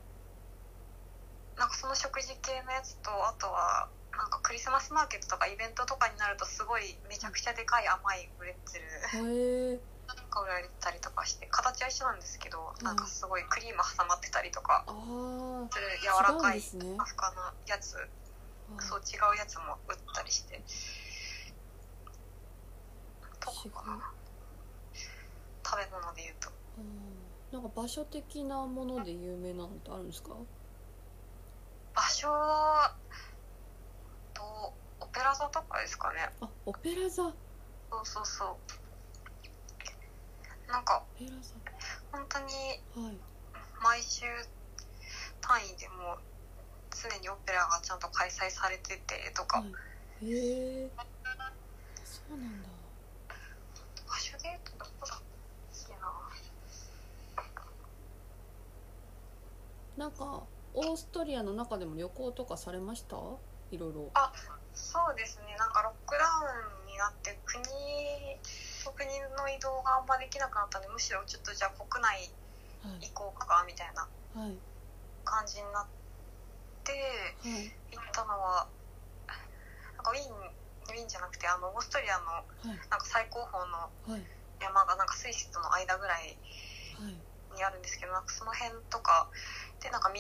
[1.57, 9.81] なんかその食事系のやつとあとはなんかクリスマスマーケットとかイベントとかになるとすごいめちゃくちゃでかい甘いブレッツェルへえ
[10.31, 14.85] が売られてたりとかして形は一緒なんですけどなんかすごいクリーム挟まってたりとか
[15.71, 16.93] する柔らかい違うんですね。
[16.93, 17.97] ふかふかなやつ
[18.81, 20.61] そう違うやつも売ったりして。
[23.41, 24.13] とかかな。
[25.65, 26.51] 食べ物で言うと。
[26.79, 27.25] うん。
[27.53, 30.31] なんか場所的なもので有名なのってあるんですか？
[31.95, 32.29] 場所
[34.33, 36.31] とオペラ座とかですかね。
[36.41, 37.27] あオペラ座。
[37.27, 37.33] オ
[37.93, 38.59] そうそうそ
[40.69, 40.73] う。
[40.73, 41.05] なんか
[42.11, 42.45] 本当に
[43.07, 43.19] はい。
[43.83, 44.25] 毎週
[45.41, 46.17] 単位でも
[46.95, 49.65] 常にオペラがちゃんと開催されててとか、は
[50.23, 50.27] い。
[50.27, 50.91] へえ
[52.05, 52.69] そうなんだ。
[54.07, 55.21] 場所でどこだっ
[55.87, 55.99] けな。
[59.97, 60.43] なんか
[60.75, 63.17] オーストリアの中でも旅行とかされました？
[63.71, 64.11] いろいろ。
[64.15, 64.33] あ
[64.75, 65.57] そうですね。
[65.59, 72.31] なんかロックダウンになって国国の移動があんまできなくなったんでむしろちょっとじゃあ国内
[72.83, 73.09] はい。
[73.15, 74.59] 行こうかみたいなはい。
[75.25, 75.87] 感じになっ
[76.85, 78.69] てはい行ったのは
[79.97, 82.79] なんかウィーンウィーンじゃなくてあのオーストリアのはい。
[82.89, 84.27] なんか最高峰のはい。
[84.61, 86.39] 山がなんかスイスとの間ぐらい
[87.01, 87.17] はい。
[87.57, 89.31] にあるんですけどなんかその辺とか
[89.81, 90.19] でなんか湖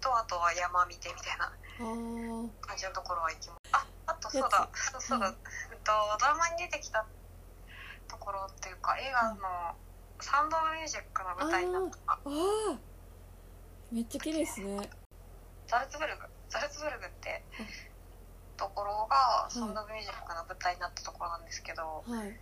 [0.00, 1.50] とあとは山見てみたいな
[2.60, 4.68] 感じのところは行きますああとそうだ
[5.00, 5.36] そうだ、はい
[5.72, 7.06] えっとドラマに出てきた
[8.08, 9.76] ところっていうか映画の
[10.20, 12.12] 「サウンド・オブ・ミュージック」の舞台になった。
[12.12, 12.78] ああ
[13.90, 14.90] めっちゃ綺麗ですね
[15.68, 17.44] ザルツブルグザルツブルグって
[18.56, 22.40] ところが「サウンド・ミュージック」の舞台になったところなんですけど、はい。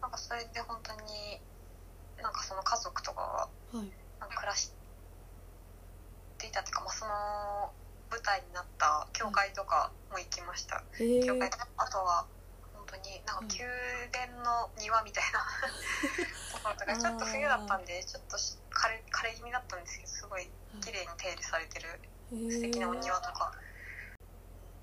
[0.00, 1.42] なんかそれで本当に
[2.16, 3.92] なんかその家族とかがはい。
[4.20, 4.72] なんか暮らし
[6.38, 7.72] ていたっていうか、まあ、その
[8.10, 12.26] 舞台になった教会とかも行きました、教会あとは
[12.74, 13.64] 本当になんか宮
[14.10, 15.40] 殿の庭みたいな
[16.52, 20.50] ところとかちょっと冬だったんでちょっとし枯れ枯れ気味だったんですけどすごい
[20.82, 23.52] 綺麗に手入れされてる素敵なお庭とか、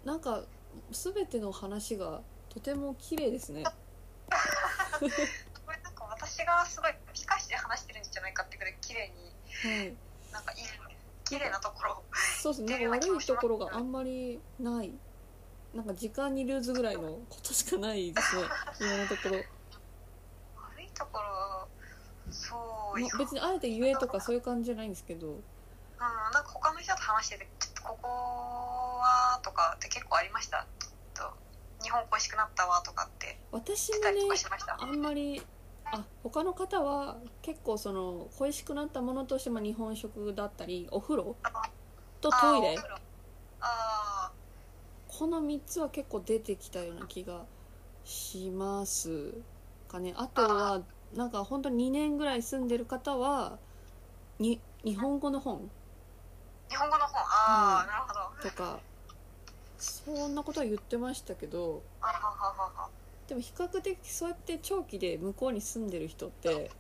[0.03, 0.43] なんか
[0.91, 3.63] 全ての話がとても綺麗ですね。
[4.99, 9.33] これなんか私がすごい控して話してるんじゃないかってぐらい綺麗に
[9.63, 9.95] はい。
[10.31, 10.57] なんかいい
[11.23, 12.03] 綺麗なところ
[12.41, 12.87] そうですね。
[12.87, 14.93] なんか悪いところがあんまりない。
[15.73, 18.43] なんか時間にルーズぐらいのことしかないですね。
[18.81, 19.35] 今のところ。
[19.37, 21.67] 悪いところ
[22.31, 22.55] そ
[22.95, 25.39] うま別にあえて言えとかそういう感じじゃないんですけどうん、
[25.99, 28.07] なんか他の人と話しててちょっとここ
[29.01, 30.67] はとかって結構ありました？
[31.15, 31.27] ちょっ
[31.79, 34.05] と日本恋しくなったわとかって私もね
[34.79, 35.41] あんまり
[35.85, 41.35] あ他の方は結構その恋しくなったものとしても日本食だったりお風呂
[42.21, 42.77] とあトイレ
[45.07, 47.45] この3つは結構出てきたような気が
[48.03, 49.33] します
[49.87, 50.13] かね。
[50.15, 50.81] あとは
[51.15, 53.57] なんか本当に2年ぐらい住んでる方は
[54.37, 55.71] に日本語の本
[56.69, 57.87] 日本語の本ああ、うん。
[57.87, 58.19] なるほど。
[58.19, 58.79] あとか
[59.77, 61.83] そんなことは言ってましたけど
[63.27, 66.71] でも比較的そうやって長期で向こうに住んでる人って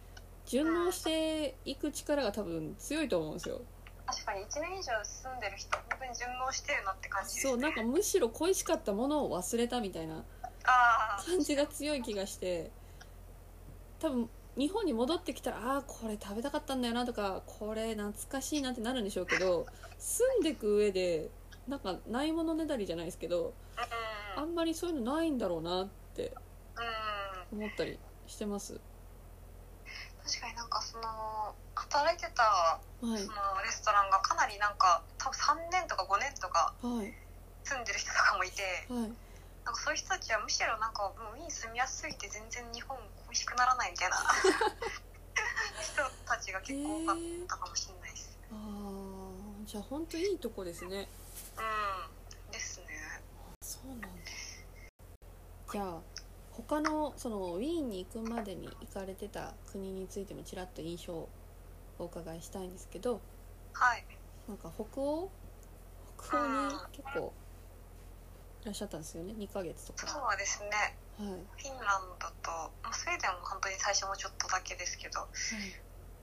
[0.45, 3.61] 順応していく力が多分強いと思うんですよ。
[4.05, 7.41] 確かに1年以上住んでる人本当に順応してるなって感じね。
[7.41, 10.23] そうなんかむしろ恋しかったものを忘れたみたいな
[11.25, 12.71] 感じが強い気がして
[13.99, 19.67] 多分日本に戻ってきたらああーこれ食べたかったんだよなとかこれ懐かしいなってなるんでしょうけど
[19.99, 21.29] 住んでく上で
[21.67, 23.53] なんかないものねだりじゃないですけど
[24.35, 24.41] うん。
[24.41, 26.31] あんまりそういうのないんだろうなって
[27.51, 27.59] うん。
[27.59, 27.97] 思ったり
[28.27, 28.79] してます。
[30.25, 31.03] 確かになんかその
[31.75, 32.79] 働いてたは
[33.17, 33.21] い。
[33.23, 37.13] そのレストランがかなりなんか多分3年とか5年とかはい。
[37.63, 39.11] 住んでる人とかもいてはい。
[39.65, 44.17] なんかそういう人たちはむしろなんかもうウィーン住みやすすぎて全然日本恋しくならないみたいな。
[45.81, 47.17] 人たちが結構多かっ
[47.47, 49.65] たかもしれないです、あー。
[49.65, 51.07] じゃあ本当いいとこですね。
[51.57, 52.51] うん。
[52.51, 52.87] ですね。
[53.61, 54.07] そうなんだ。
[55.71, 55.99] じゃあ
[56.51, 61.29] 他のそのウィーンに行くまでに行かれてた国についてもちらっと印象を
[61.99, 63.21] お伺いしたいんですけど
[63.73, 64.05] はい。
[64.47, 65.29] なんか北欧？
[66.17, 67.33] 北欧にうん結構
[68.63, 70.07] いらっしゃったんですよね？2ヶ月とか。
[70.07, 72.51] そうですねフィンランドと
[72.83, 75.27] まあスウェーデンも本当に最初もちょっとだけですけど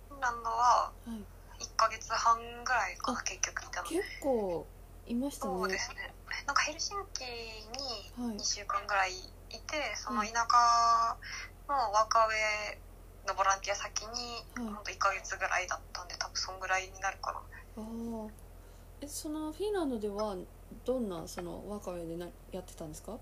[0.08, 1.64] フィンランドははい。
[1.64, 3.88] 1ヶ月半ぐらいかなあ結局いたの。
[3.88, 4.66] 結構
[5.06, 5.54] いましたね。
[5.54, 6.12] そうですね。
[6.46, 8.36] なんかヘルシンキにはい。
[8.36, 9.14] 2週間ぐらいい
[9.66, 11.16] て、その田舎
[11.68, 14.74] のワーカーウェイのボランティア先にはい。
[14.74, 17.38] ほんと1ヶ月ぐらいだったんで多分そんぐらいになるかな。
[17.38, 17.40] あ
[17.80, 18.30] あ
[19.00, 20.36] えそのフィンランドでは
[20.84, 23.16] どんなそのワーカーウェイでなやってたんですか？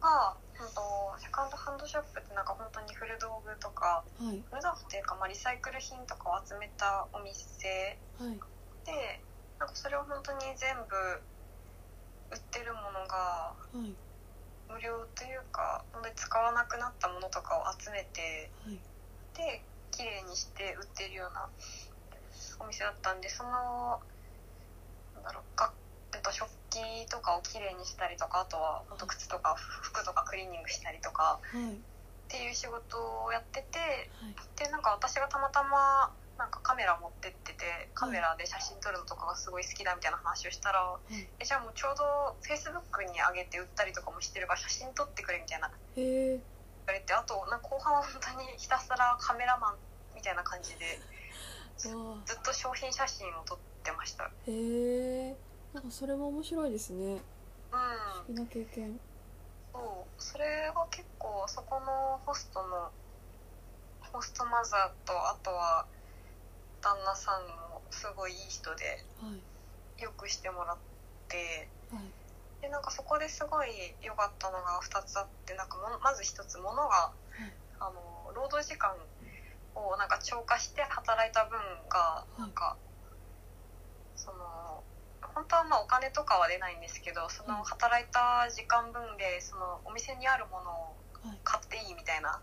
[0.00, 0.80] が、ほんと
[1.20, 4.42] セカンドハンドショップってなんか本当に古道具とかはい。
[4.48, 8.40] 古道具っていうか、まあ、リサイクル品とかを集めたお店はい。
[8.84, 8.92] で
[9.60, 10.96] なんかそれを本当に全部
[12.32, 13.96] 売ってるものがはい。
[14.68, 18.80] 無料というか本当に使わなくなったものとかを集めてはい。
[19.36, 21.48] で綺麗にして売ってるような
[22.60, 24.00] お店だったんでその
[25.14, 25.72] なんだろうが
[26.14, 31.74] えっと食器とかを綺麗にしたりとかあとは本当靴とか服とかクリーニングしたりとかはい。
[31.74, 32.96] っていう仕事
[33.26, 33.78] をやってて
[34.22, 34.34] はい。
[34.56, 41.28] でなんか私がたまたまなんかカメラ持ってっててカメラで写真撮るのとかがすごい好きだみたいな話をしたら、い。
[41.38, 46.40] えじゃあもうちょうどフェイスブックに上げて売ったりとかもしてるから写真撮ってくれみたいな言
[46.88, 49.74] われてあとなんか後半は本当にひたすらカメラマン
[50.16, 50.96] みたいな感じで
[51.92, 54.24] わずっと商品写真を撮ってました。
[54.24, 55.36] あへえ
[55.72, 57.12] なんかそれも面白いですね。
[57.12, 57.18] うん。
[57.18, 58.98] 不思議な経験。
[59.72, 60.22] そう。
[60.22, 60.44] それ
[60.74, 62.90] が結構そこのホストの
[64.12, 65.86] ホストマザーとあとは
[66.82, 68.84] 旦那さんもすごいいい人で
[69.22, 70.02] はい。
[70.02, 70.76] よくしてもらっ
[71.28, 72.10] てはい。
[72.62, 73.70] でなんかそこですごい
[74.02, 77.12] 良かったのが2つあってなんかもまず1つものが
[77.78, 78.90] あの労働時間
[79.74, 81.58] をなんか超過して働いた分
[81.88, 82.40] がい。
[82.40, 82.76] なんか、
[84.16, 84.36] その
[85.34, 91.38] 本当はまあお金とかは出ないんですけどその働いた時間分でそのお店にあるものをはい。
[91.44, 92.40] 買っていいみたいな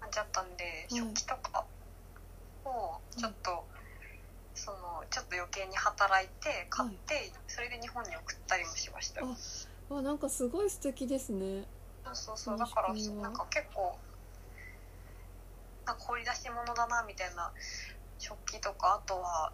[0.00, 1.64] 感じだったんで、うん食器とか
[2.64, 3.64] をちょっと、
[4.54, 9.22] そのちょっと余計に働いて買って、それで日本に送ったりもしました。
[9.22, 11.64] あわなんかすごい素敵ですね。
[12.04, 12.58] そうそうそう。
[12.58, 13.98] だからなんか結構
[15.86, 17.50] なんか掘り出し物だなみたいな
[18.18, 19.52] 食器とかあとは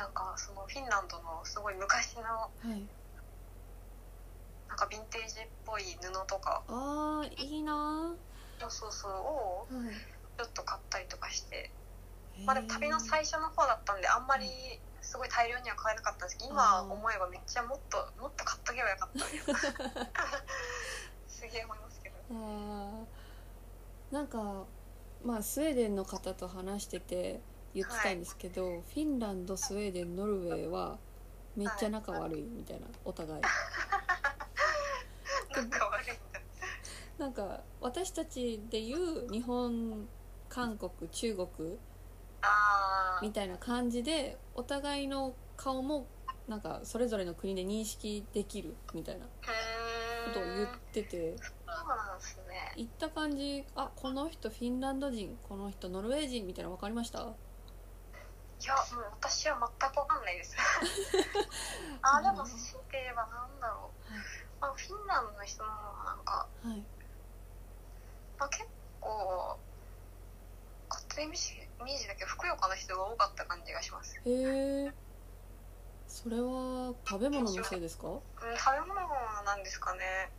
[0.00, 2.68] なんかそのフィンランドのすごい昔のはい。
[4.66, 8.14] なんかヴィンテージっぽい布とかあーいいな
[8.58, 9.66] そうそうそうを
[10.38, 11.70] ちょっと買ったりとかして。
[12.38, 12.46] へー。
[12.46, 14.48] まあでも旅の最初の方だったんであんまり
[15.02, 19.26] すごい大量には買えなかったんですけど今思えばめっちゃもっともっと買っとけばよかった。
[19.26, 19.60] みたいな
[21.28, 22.14] すげえ思いますけど。
[22.30, 24.14] あー。
[24.14, 24.64] なんか
[25.22, 27.40] まあスウェーデンの方と話してて
[27.74, 30.98] 言ってたんですけど、フィンランドスウェーデンノルウェーは
[31.56, 33.42] めっちゃ仲悪いみたいなお互い。
[35.54, 36.40] なんか悪いんだ。
[37.18, 40.08] なんか私たちでいう日本
[40.48, 41.48] 韓国中国
[43.22, 46.06] みたいな感じでお互いの顔も
[46.48, 49.30] なんかそれぞれの国で認識できるみたいなこ
[50.32, 51.36] とを言ってて。
[51.36, 51.52] そ
[51.84, 52.72] うなんですね。
[52.76, 57.28] 言った感じあこの人フィンランド人この人ノルウェー人みたいなの分かりました？
[58.60, 60.54] いやもう私は全くわかんないです。
[62.02, 66.84] あでも強いて言えばなんだろう、まあ、フィンランドの人の方がなんか、はい。
[68.38, 68.68] まあ、結
[69.00, 69.58] 構
[70.88, 74.92] 勝手にイメージイメージだけどふくよかな人が多かった感じがします、へえ
[76.08, 78.08] それは食べ物のせいですか？
[78.08, 78.94] うん、食べ物
[79.44, 80.30] なんですかね。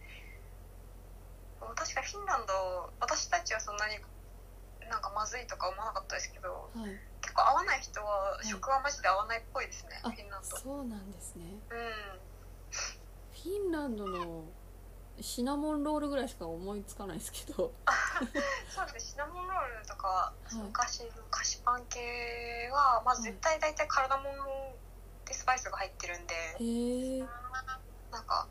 [1.75, 3.97] 確かフィンランド私たちはそんなに
[4.89, 10.57] なんかまずいとか思わなかったですけどはい結構合わない人は食はマジで合わないっぽいですね、あフィンランド。
[10.57, 11.45] そうなんですね。
[11.69, 11.77] うん。
[13.31, 14.43] フィンランドの
[15.19, 17.73] シナモンロールぐらいしか思いつかないですけど。
[18.69, 19.13] そうですね。
[19.13, 20.55] シナモンロールとか、い。
[20.55, 24.25] 昔の菓子パン系はまず絶対大体カルダモン
[25.25, 27.19] でスパイスが入ってるんで、へえ
[28.11, 28.47] なんか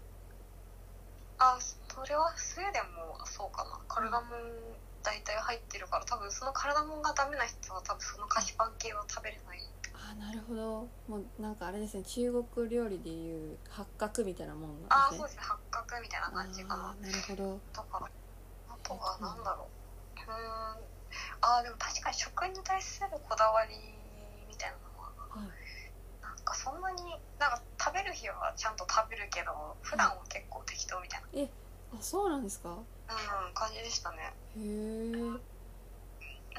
[1.39, 3.81] あそれはスウェーデンもそうかな。
[3.89, 4.31] カルダモン
[5.03, 9.61] 大体入ってるから多分そのカルダモンがダメな人は多分その菓子パン系は食べれない。
[9.95, 10.89] あなるほど。
[11.09, 15.25] もうなんかあれですね中国料理でいう八角みたいなもんあなんですね。
[15.25, 15.43] あそうですね。
[15.43, 16.95] 八角みたいな感じかな。
[17.01, 17.61] なるほど。
[17.73, 18.07] だから
[18.69, 20.31] あとは何だろう。
[20.31, 20.91] うーん。
[21.43, 23.75] あーでも確かに食に対するこだわり
[24.49, 25.51] みたいなのははい。
[26.23, 29.51] なんかそんなになんか食べる日はちゃんと食べるけど
[29.83, 31.29] 普段は結構適当みたいな、
[31.93, 32.69] あそうなんですか？
[32.71, 32.73] う
[33.51, 34.33] ん、感じでしたね。
[34.57, 35.17] へえ。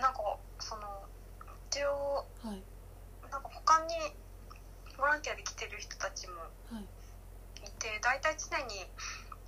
[0.02, 0.20] なんか
[0.60, 0.82] その
[1.72, 2.62] 一応はい。
[3.32, 3.96] なんか他に
[4.98, 6.84] ボランティアで来てる人たちもはい。
[7.64, 8.86] いて大体常に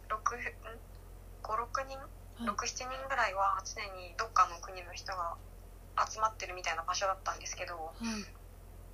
[0.10, 1.98] 56人？
[1.98, 2.48] はい。
[2.48, 5.36] 67人ぐらいは常にどっかの国の人が
[6.10, 8.26] 集まってるみたいな場所だったんですけどはい。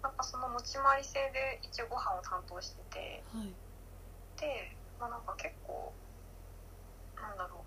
[0.02, 3.54] なんかその持ち回り制で一応ご飯を担当しててはい。
[4.40, 5.92] で、まあ、なんか結構
[7.22, 7.60] なんだろう。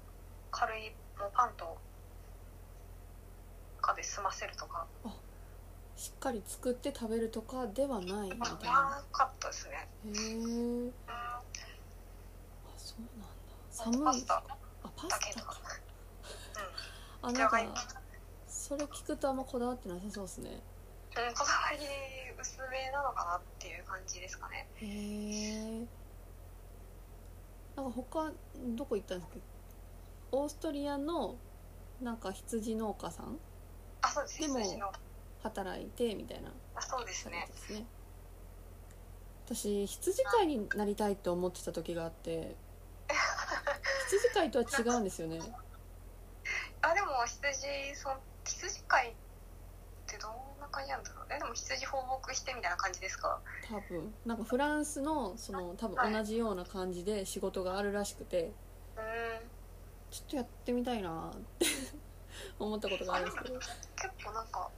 [0.51, 1.79] 軽いもうパンと
[3.81, 4.87] かで済ませるとか。
[5.97, 9.05] しっかり作って食べるとかではないみまたいな。
[9.13, 9.89] かったですね。
[10.07, 10.95] へえうん。
[11.07, 11.41] あ
[12.77, 13.27] そうなんだ。
[13.71, 14.05] 寒い。
[14.05, 14.35] パスタ。
[14.83, 15.53] あパだけとか。
[15.55, 15.77] スタか
[17.23, 17.29] うん。
[17.29, 17.75] あなんかじゃがいも。
[18.49, 20.51] それ聞くとあんまこだわってなさそうですね。
[20.51, 21.79] うん、こだわり
[22.41, 24.67] 薄めなのかなっていう感じですかね。
[24.77, 25.87] へえ
[27.77, 28.33] なんか他
[28.77, 29.37] どこ行ったんですか？
[30.33, 31.37] オーストリアの
[32.01, 33.39] なんか羊農家さん？
[34.03, 34.41] あそうです。
[34.41, 34.93] でも羊の。
[35.43, 37.49] 働いてみたいなあそうですね。
[37.51, 37.85] ですね。
[39.47, 42.55] 私羊飼いになりたいって思ってた時があって
[44.09, 45.41] 羊飼いとは違うんですよね。
[46.81, 49.15] あでも羊その羊飼いっ
[50.13, 53.41] てどんな感じなんだろうえでも羊放牧してみたいな感じですか？
[53.69, 54.15] 多分。
[54.27, 58.53] なんかフランスのその多分同じような感じで仕事があるらしくて。
[58.97, 59.51] うん。
[60.11, 61.67] ちょっとやってみたいなって
[62.59, 63.55] 思ったことがあるんですけど。
[63.59, 64.71] 結構なんか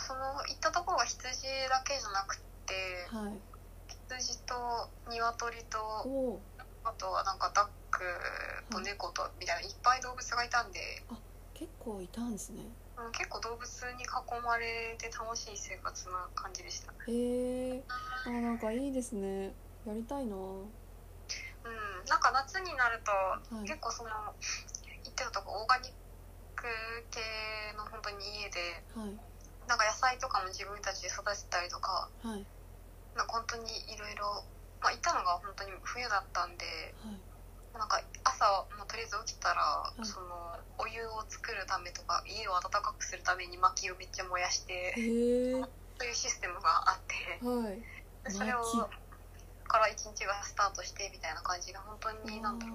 [0.00, 3.40] その行ったところが羊だけじゃなくてはい。
[3.88, 6.40] 羊と鶏と
[6.82, 8.02] あとはなんかダック
[8.70, 10.80] と猫とみたいないっぱい動物がいたんで、
[11.54, 12.62] 結構いたんですね
[13.00, 13.64] うん、結構動物
[13.96, 14.08] に囲
[14.44, 16.92] まれて楽しい生活な感じでした。
[17.08, 17.84] へえ
[18.26, 19.56] あなんかいいですね。
[19.86, 20.36] やりたいな。
[20.36, 20.68] は
[21.64, 23.68] うんなんか夏になるとい。
[23.68, 25.92] 結構その行ってたとこオーガニッ
[26.56, 26.68] ク
[27.08, 27.20] 系
[27.76, 28.60] の本当に家で
[28.92, 29.16] はい。
[29.68, 32.44] なんか野菜とかも自分たちで育てたりとかはい。
[33.16, 34.44] なんか本当にいろいろ
[34.84, 36.64] まあ行ったのが本当に冬だったんで
[37.00, 37.29] はい
[37.74, 38.44] なんか朝
[38.76, 45.54] もうとりあえず起きたら、いそのお湯を作るためとか家を暖かくするために薪をめっちゃ燃やしてへえ。
[45.54, 45.68] は
[45.98, 47.14] そういうシステムがあって
[47.44, 47.82] い。
[48.24, 48.86] でそれを薪。
[49.68, 52.74] から一日がスタートしてみたいな感じが本当になんだろ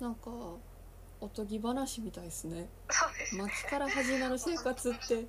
[0.00, 0.02] う。
[0.02, 0.30] なんか
[1.20, 2.68] おとぎ話みたいですね。
[2.90, 5.26] そうね薪から始まる生活って。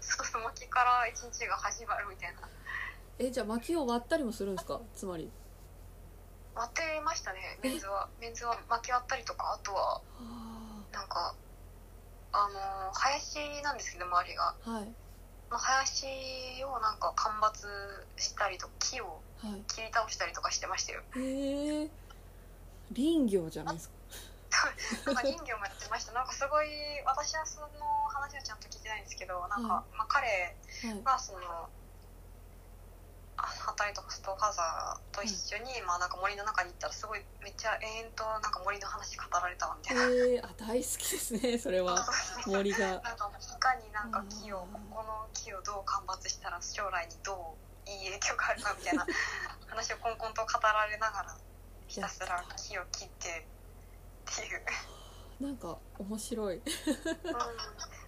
[0.00, 2.40] そうそう薪から一日が始まるみたいな。
[3.18, 4.80] えじゃあ薪を割ったりもするんですか？
[4.94, 5.30] つまり
[6.58, 8.08] 割ってましたねメンズは。
[8.20, 11.34] メンズは薪割ったりとかあとはあなんか
[12.32, 14.54] あの林なんですけど周りが。
[14.66, 14.94] あはい。
[15.50, 16.06] まあ林
[16.64, 17.66] をなんか間伐
[18.20, 19.62] したりとか木をはい。
[19.68, 21.00] 切り倒したりとかしてましたよ。
[21.16, 21.90] へえ
[22.94, 23.94] 林業じゃないですか。
[25.06, 26.12] なんか林業もやってました。
[26.12, 26.66] なんかすごい
[27.06, 27.68] 私はその
[28.10, 31.04] 話はちゃんと聞いてないんですけどなんか、はまあ、彼はい。
[31.04, 31.70] がその
[33.38, 40.02] あハタイとホストファザーと一緒に、まあなんか森の中に行ったらすごいめっちゃ延々となんか森の話語られたわみたいな。
[40.10, 42.02] へえあ大好きですねそれは。
[42.46, 49.06] 森がなんかいかになんか木をうんここの木をどう間伐したら将来にどういい影響があるかみたいな
[49.66, 51.36] 話をこんこんと語られながら
[51.86, 53.46] ひたすら木を切って
[54.30, 54.60] っていう、
[55.40, 56.56] なんか面白い。
[56.56, 56.62] うん、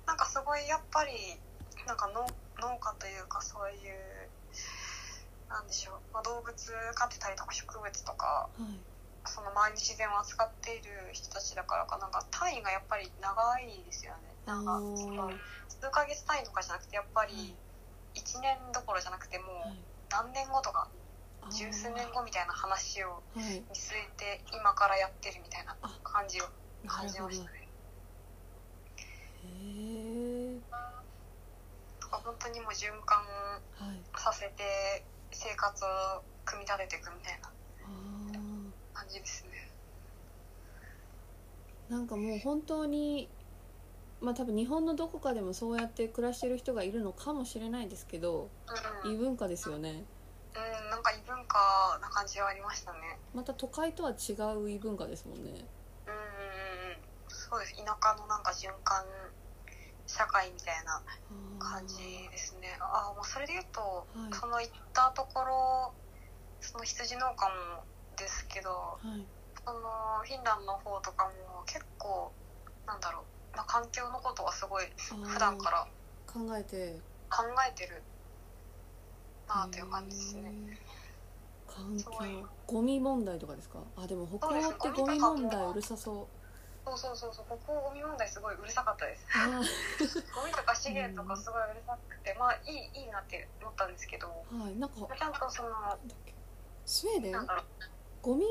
[0.04, 1.12] なんかすごいやっぱり
[1.86, 2.26] なんか農
[2.60, 4.09] 農家というかそういう
[5.50, 8.78] なんでしょう、まあ、動物飼ってたりとか植物とかはい。
[9.26, 12.08] その周りの自然を扱っている人たちだからかな。
[12.08, 14.32] んか単位がやっぱり長いですよね。
[14.48, 14.80] なんか
[15.68, 17.54] 数ヶ月単位とかじゃなくてやっぱり
[18.16, 19.84] 1年どころじゃなくてもうはい。
[20.08, 20.88] 何年後とか
[21.52, 23.60] 十数年後みたいな話をはい。
[23.60, 26.44] 見据えて今からやってるみたいな感じを
[26.82, 27.68] な感じましたね。
[29.44, 30.60] え
[32.10, 33.20] 本当にもう循環
[33.76, 34.00] はい。
[34.16, 35.88] させて生活を
[36.44, 37.50] 組み立てていくみたいな
[38.92, 39.70] 感じですね。
[41.88, 43.28] なんかもう本当に
[44.20, 48.48] まあ多分日本のどこかでもそうやって暮らしてる人がいるのかもしれないですけど
[49.04, 50.04] うん、異文化ですよね。
[50.54, 53.18] うん、なんか異文化な感じはありましたね。
[53.34, 55.50] また都会とは違う異文化ですもんね。
[55.50, 55.66] うんうんうんうん。
[57.28, 57.76] そうです。
[57.76, 59.04] 田舎のなんか循環
[60.10, 61.00] 社会みたいな
[61.58, 61.96] 感じ
[62.30, 62.76] ですね。
[62.80, 64.34] ああもうそれで言うと、はい。
[64.34, 65.92] その行ったところ
[66.60, 67.84] その羊農家も
[68.16, 69.24] ですけどはい。
[69.64, 69.80] その
[70.24, 72.32] フィンランドの方とかも結構
[72.86, 73.20] なんだろ
[73.54, 75.86] う、まあ、環境のことはすごい普段から
[76.26, 76.98] 考えて。
[77.30, 78.02] 考えてる
[79.46, 80.52] なあという感じですね。
[81.68, 82.10] 環境。
[82.66, 83.78] ゴミ問題とかですか？
[83.96, 86.26] あでも北欧ってゴミ問題うるさそう
[86.84, 89.26] そうそうそうそうここゴミ問題すごいうるさかったです。
[89.36, 89.46] あ
[90.34, 95.98] ゴミとか資源とかすごいうるさくてまあいいいいなって思ったんですけどーはいなんかちゃんとその
[96.86, 97.46] スウェーデン？
[98.22, 98.44] ゴミ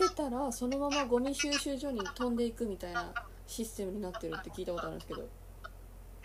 [0.00, 3.12] 捨てたらそのままゴミ収集所に飛んでいくみたいな
[3.46, 5.22] システムになってるって聞いたことあるんですけど。
[5.22, 5.26] え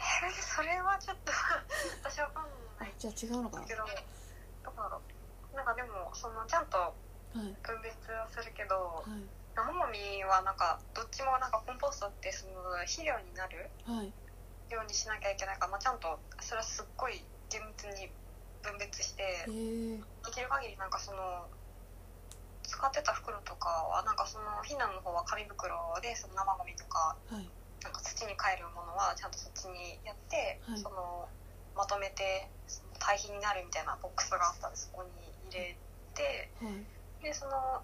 [0.02, 1.32] ーそれはちょっと
[2.04, 2.48] 私わかんあ
[2.82, 3.66] ないじゃあ違うのかな？
[3.66, 3.86] けど
[4.64, 5.02] どこだろ
[5.54, 5.56] う。
[5.56, 6.94] なんかでもそのちゃんとは
[7.36, 7.40] い。
[7.64, 12.54] 分別はするけどはい生ゴミはなんかどっちもなんかコンポストってその
[12.88, 14.14] 肥料になるはい。
[14.72, 17.20] ようにしなきゃいけないから、まあ、ちゃんとそれはすっごい
[17.52, 18.08] 厳密に
[18.64, 21.52] 分別してできる限りなんかその
[22.64, 27.52] 使ってた袋とかはなんかそのフィンランドの方は紙袋でその生ゴミとかはい。
[27.84, 30.80] なんか土に帰るものはちゃんとそっちにやって、はい。
[30.80, 31.28] その
[31.76, 35.10] まとめてその堆肥になるみたいなボックスがあったんでそこに
[35.50, 35.76] 入れ
[36.14, 36.86] てはい。
[37.26, 37.82] でその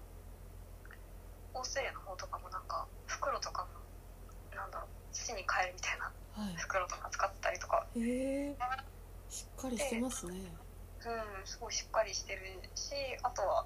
[1.58, 6.54] オーストラリアの方とかもなんか袋とかもなんだろう土に帰るみたいなはい。
[6.56, 7.84] 袋とか使ったりとか。
[7.96, 8.56] へえ
[9.28, 10.32] しっかりしてますね。
[11.04, 12.40] うんすごいしっかりしてる
[12.74, 12.92] し
[13.22, 13.64] あとは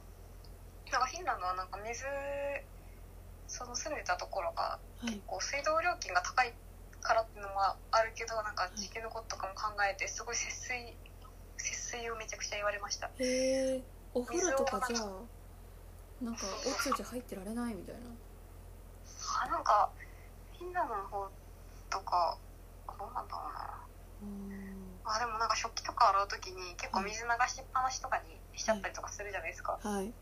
[0.91, 2.05] なんかフィンランドはなんか水
[3.49, 5.21] その住んでたところがはい。
[5.27, 6.53] こう水道料金が高い
[7.01, 10.95] からっていうのはあるけどなんか地球のこととかも考えてすごい節水
[11.59, 13.11] 節水をめちゃくちゃ言われました。
[13.19, 13.83] へえ
[14.15, 15.09] お風呂とかじゃあ
[16.23, 18.01] なんかおつじゃ入ってられないみたいな。
[19.43, 19.91] あなんか
[20.59, 21.29] フィンランドの方
[21.91, 22.39] とか
[22.87, 23.83] どうなんだろうな。
[24.23, 25.01] うん。
[25.05, 30.13] あでもなんか食器とか洗う時に結構水流しっぱなしとかにしちゃったりとかするじゃないですか、はい。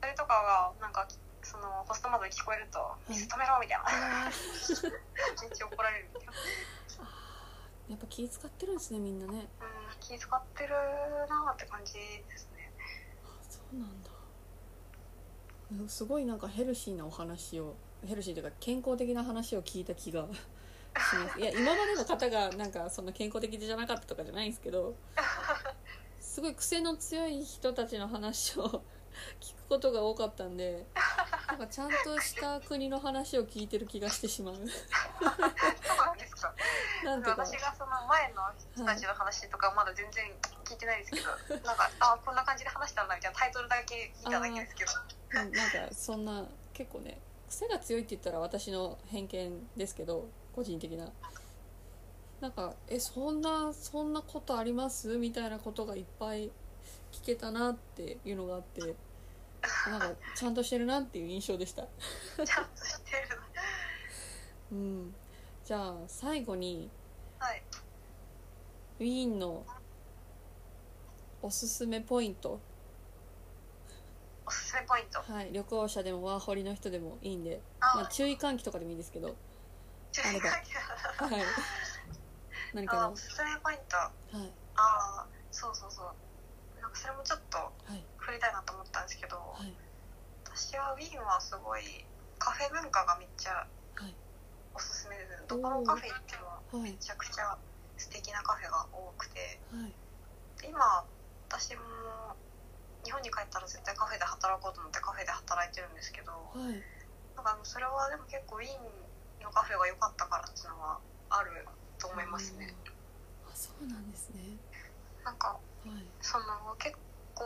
[0.00, 1.06] それとかがなんか
[1.42, 2.78] そのホスト窓で聞こえると
[3.08, 4.90] 「い水止めろ」みたいな、あー。
[5.42, 6.34] めっちゃ怒られるみたいな。
[7.88, 9.46] やっぱ気使ってるんですねみんなね。
[9.60, 10.74] うん気使ってる
[11.30, 12.72] なって感じですね。
[13.24, 14.10] あそうなんだ。
[14.10, 14.15] うん
[15.88, 17.74] すごいなんかヘルシーなお話を
[18.06, 21.40] ヘルシーというか健康的な話を聞いた気が します。
[21.40, 24.94] いや今までの方がなんかそんな健康的じゃなかったとかじゃないんですけど
[26.20, 28.82] すごい癖の強い人たちの話を
[29.40, 30.86] 聞くことが多かったんで
[31.48, 34.54] なんかちゃんとした国の話を聞いてる気がしてしまう。
[34.54, 34.68] そうな
[36.14, 36.54] んですか。
[37.04, 37.30] なんか。
[37.30, 38.42] 私がその前の
[38.74, 40.24] 人たちの話とかまだ全然
[40.64, 41.26] 聞いてないですけど、
[41.64, 44.90] なんかあこんな感じで話したんだみたいなタイトルだけ見ただけですけど。
[45.42, 51.08] うんなんかそんな結構ね癖が強いって言ったら私の偏見ですけど個人的な。
[52.40, 55.16] なんかえそんなそんなことあります？
[55.16, 56.50] みたいなことがいっぱい
[57.12, 58.94] 聞けたなっていうのがあって
[59.90, 61.82] なんかちゃんとしてるなっていう印象でした。
[61.82, 63.40] ちゃんとしてる。
[64.72, 65.14] うん。
[65.64, 66.90] じゃあ最後に
[67.38, 67.62] はい。
[68.98, 69.64] ウィーンの
[71.42, 72.60] おすすめポイント。
[74.46, 75.20] おすすめポイント。
[75.20, 75.52] はい。
[75.52, 79.36] 旅行者でもワーホリの人でもいいんで、あ、まあ、注意喚起とかでもいいですけど。
[80.12, 81.44] 注意書いてあるはい。
[82.72, 83.96] 何かおすすめポイント。
[83.96, 84.52] はい。
[84.76, 86.06] ああそうそうそう
[86.96, 88.02] それもちょっとはい。
[88.18, 89.70] 触れたいなと思ったんですけど、はい。
[90.50, 91.84] 私はウィーンはすごい
[92.38, 94.14] カフェ文化がめっちゃはい。
[94.74, 96.36] おすすめですどこのカフェ行って
[96.74, 96.90] もはい。
[96.90, 97.56] めちゃくちゃ
[97.96, 99.92] 素敵なカフェが多くてはい。
[100.60, 101.04] で今
[101.48, 101.82] 私も
[103.04, 106.82] 日本に帰ったら絶対カフェで働こうと思ってカフェで働いてるんですけどはい。
[107.36, 110.98] なんかそれはでも結構ウィーンのカフェが良かったからっていうのは
[111.30, 111.52] ある
[112.00, 112.74] と思いますね。
[113.46, 114.56] あそうなんですね。
[115.24, 115.65] なんかはい
[116.20, 116.96] その結
[117.34, 117.44] 構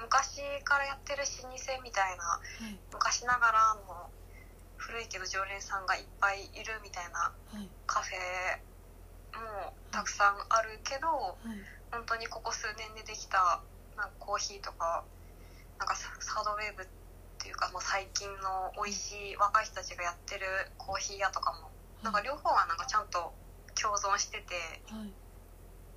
[0.00, 2.78] 昔からやってる老舗みたいなはい。
[2.92, 4.10] 昔ながらの
[4.76, 7.68] 古いけど常連さんがいっぱいいるみたいなはい。
[7.86, 8.60] カフェ
[9.40, 11.58] もたくさんあるけどはい。
[11.90, 13.62] 本当にここ数年でできた
[13.96, 15.04] なんかコーヒーとか
[15.78, 16.86] なんかササードウェーブっ
[17.40, 20.44] ていうかもう最近の美味しい若い人たちがやってる
[20.76, 21.70] コーヒー屋とかも
[22.02, 23.32] なんか両方がなんかちゃんと
[23.80, 24.54] 共存してて
[24.92, 25.14] はい。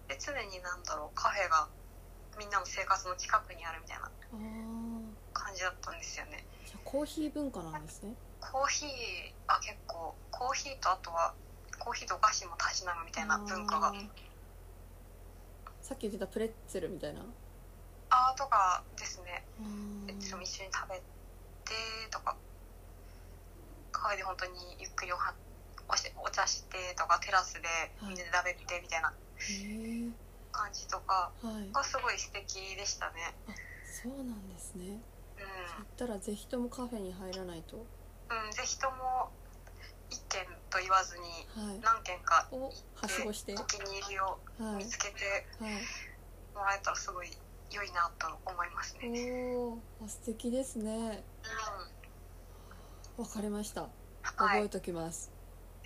[0.07, 1.67] で常になんだろうカフェが
[2.37, 4.09] みんなの生活の近くにあるみたいな
[5.33, 6.45] 感じだったんですよね。
[6.65, 8.13] じゃあコーヒー文化なんですね？
[8.39, 8.89] コーヒー
[9.47, 11.33] あ結構コーヒーとあとは
[11.77, 13.93] コーヒーとお菓子もたしなむみたいな文化が。
[15.81, 17.21] さっき言ってたプレッツェルみたいな？
[18.09, 19.43] あーとかですね。
[19.59, 20.11] あー。
[20.11, 21.01] いつも一緒に食べて
[22.09, 22.35] とか。
[23.91, 25.33] カフェで本当にゆっくりおは
[25.87, 27.61] おしお茶してとかテラスで
[28.01, 29.09] みんなで食べてみたいな。
[29.09, 29.13] へ
[29.43, 30.00] え
[30.51, 31.71] 感じとかはい。
[31.71, 33.35] がすごい素敵でしたね。
[33.47, 33.51] あ
[33.85, 35.01] そうなんですね。
[35.37, 35.47] うそう
[35.99, 37.77] 言ったらぜひともカフェに入らないと。
[37.77, 39.31] ん、うん、ぜひとも
[40.09, 41.23] 一軒と言わずに
[41.67, 41.79] はい。
[41.79, 43.53] 何軒かおはしごして。
[43.53, 44.83] お気に入りをはい。
[44.83, 45.73] 見つけてはい。
[46.53, 47.29] もらえたらすごい
[47.71, 49.55] 良いなと思いますね。
[49.55, 51.23] おおあ素敵ですね。
[53.17, 53.23] うん。
[53.23, 53.81] わかりました。
[53.81, 53.91] はい。
[54.33, 55.31] 覚えときます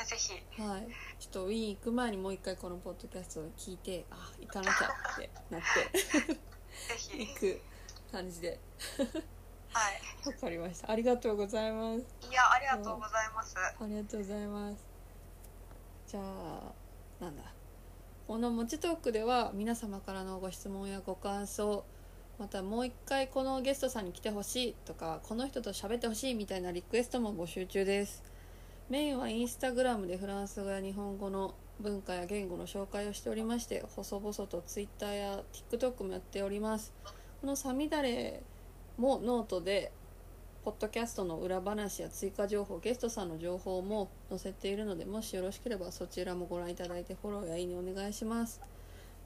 [0.03, 0.33] ぜひ。
[0.61, 0.87] はい、
[1.19, 5.99] ちょっとウィーン行く前にもう一回このポッドキャストを聞いてあ行かなきゃってなって。
[6.33, 6.37] ぜ
[6.97, 7.27] ひ。
[7.27, 7.61] 行く
[8.11, 8.59] 感じで。
[9.71, 10.27] はい。
[10.27, 10.91] わかりました。
[10.91, 12.05] ありがとうございます。
[12.29, 13.55] いやありがとうございます。
[13.57, 14.85] ありがとうございます。
[16.07, 16.73] じゃあ
[17.19, 17.43] なんだ。
[18.27, 21.85] この「もちトーク」では皆様からのご質問やご感想
[22.39, 28.23] またもう一回このゲストさんに来てほしいとかこの人と喋ってほしいみたいなリクエストも募集中です
[28.87, 36.93] メインはインスタグラムでフランス語や日本語の文化や言語の紹介をしておりまして細々とツイッターや TikTok もやっております。
[37.41, 38.43] この「サミダレ」
[38.97, 39.91] もノートで
[40.63, 48.61] ポッドキャストの裏話や追加情報ゲストさんの情報も載せているのでもしよろしければそちらもご覧いただいてフォローやいいねお願いします。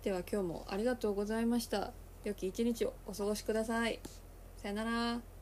[0.04, 1.92] では今日もありがとうございました。
[2.24, 4.00] 良き一日をお過ごしください。
[4.56, 5.39] さよなら